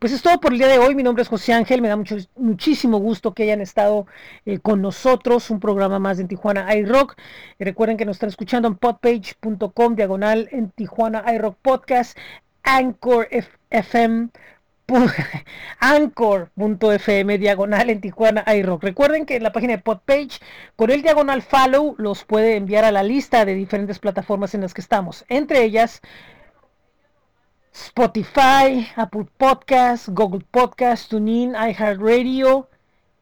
Pues 0.00 0.14
es 0.14 0.22
todo 0.22 0.40
por 0.40 0.54
el 0.54 0.58
día 0.58 0.68
de 0.68 0.78
hoy. 0.78 0.94
Mi 0.94 1.02
nombre 1.02 1.20
es 1.20 1.28
José 1.28 1.52
Ángel. 1.52 1.82
Me 1.82 1.88
da 1.88 1.96
mucho, 1.96 2.16
muchísimo 2.34 2.96
gusto 2.96 3.34
que 3.34 3.42
hayan 3.42 3.60
estado 3.60 4.06
eh, 4.46 4.58
con 4.58 4.80
nosotros. 4.80 5.50
Un 5.50 5.60
programa 5.60 5.98
más 5.98 6.18
en 6.18 6.26
Tijuana 6.26 6.74
iRock. 6.74 7.18
Y 7.58 7.64
recuerden 7.64 7.98
que 7.98 8.06
nos 8.06 8.16
están 8.16 8.30
escuchando 8.30 8.66
en 8.66 8.76
podpage.com, 8.76 9.96
diagonal 9.96 10.48
en 10.52 10.70
Tijuana 10.70 11.22
iRock 11.34 11.58
Podcast, 11.60 12.16
Anchor 12.62 13.28
FM. 13.68 14.30
Anchor.fm 15.80 17.36
diagonal 17.36 17.90
en 17.90 18.00
Tijuana 18.00 18.42
iRock. 18.56 18.82
Recuerden 18.82 19.26
que 19.26 19.36
en 19.36 19.42
la 19.42 19.52
página 19.52 19.74
de 19.74 19.82
Podpage, 19.82 20.40
con 20.76 20.90
el 20.90 21.02
diagonal 21.02 21.42
follow, 21.42 21.94
los 21.98 22.24
puede 22.24 22.56
enviar 22.56 22.86
a 22.86 22.90
la 22.90 23.02
lista 23.02 23.44
de 23.44 23.54
diferentes 23.54 23.98
plataformas 23.98 24.54
en 24.54 24.62
las 24.62 24.72
que 24.72 24.80
estamos. 24.80 25.26
Entre 25.28 25.62
ellas, 25.62 26.00
Spotify, 27.72 28.88
Apple 28.96 29.26
Podcast, 29.36 30.08
Google 30.08 30.44
Podcast, 30.50 31.10
TuneIn, 31.10 31.54
iHeartRadio 31.54 32.68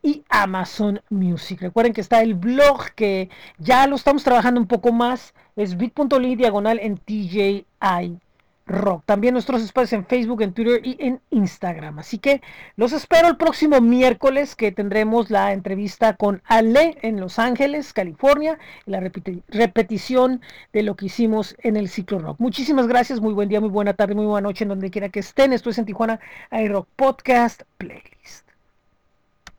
y 0.02 0.24
Amazon 0.28 1.00
Music. 1.10 1.60
Recuerden 1.60 1.92
que 1.92 2.00
está 2.00 2.22
el 2.22 2.34
blog 2.34 2.90
que 2.94 3.28
ya 3.58 3.86
lo 3.86 3.96
estamos 3.96 4.24
trabajando 4.24 4.60
un 4.60 4.66
poco 4.66 4.92
más. 4.92 5.34
Es 5.56 5.76
bit.ly 5.76 6.36
diagonal 6.36 6.78
en 6.80 6.96
TJI 6.96 7.66
Rock. 8.68 9.02
También 9.06 9.32
nuestros 9.32 9.62
espacios 9.62 9.94
en 9.94 10.06
Facebook, 10.06 10.42
en 10.42 10.52
Twitter 10.52 10.80
y 10.84 10.96
en 11.00 11.20
Instagram. 11.30 11.98
Así 11.98 12.18
que 12.18 12.42
los 12.76 12.92
espero 12.92 13.28
el 13.28 13.36
próximo 13.36 13.80
miércoles 13.80 14.54
que 14.54 14.70
tendremos 14.72 15.30
la 15.30 15.52
entrevista 15.52 16.14
con 16.14 16.42
Ale 16.44 16.98
en 17.02 17.20
Los 17.20 17.38
Ángeles, 17.38 17.92
California, 17.92 18.58
la 18.86 19.00
repeti 19.00 19.42
repetición 19.48 20.40
de 20.72 20.82
lo 20.82 20.94
que 20.96 21.06
hicimos 21.06 21.56
en 21.62 21.76
el 21.76 21.88
ciclo 21.88 22.18
rock. 22.18 22.38
Muchísimas 22.38 22.86
gracias, 22.86 23.20
muy 23.20 23.34
buen 23.34 23.48
día, 23.48 23.60
muy 23.60 23.70
buena 23.70 23.94
tarde, 23.94 24.14
muy 24.14 24.26
buena 24.26 24.48
noche 24.48 24.64
en 24.64 24.68
donde 24.68 24.90
quiera 24.90 25.08
que 25.08 25.20
estén. 25.20 25.52
Esto 25.52 25.70
es 25.70 25.78
en 25.78 25.86
Tijuana 25.86 26.20
iRock 26.50 26.88
Podcast 26.96 27.62
Playlist. 27.78 28.47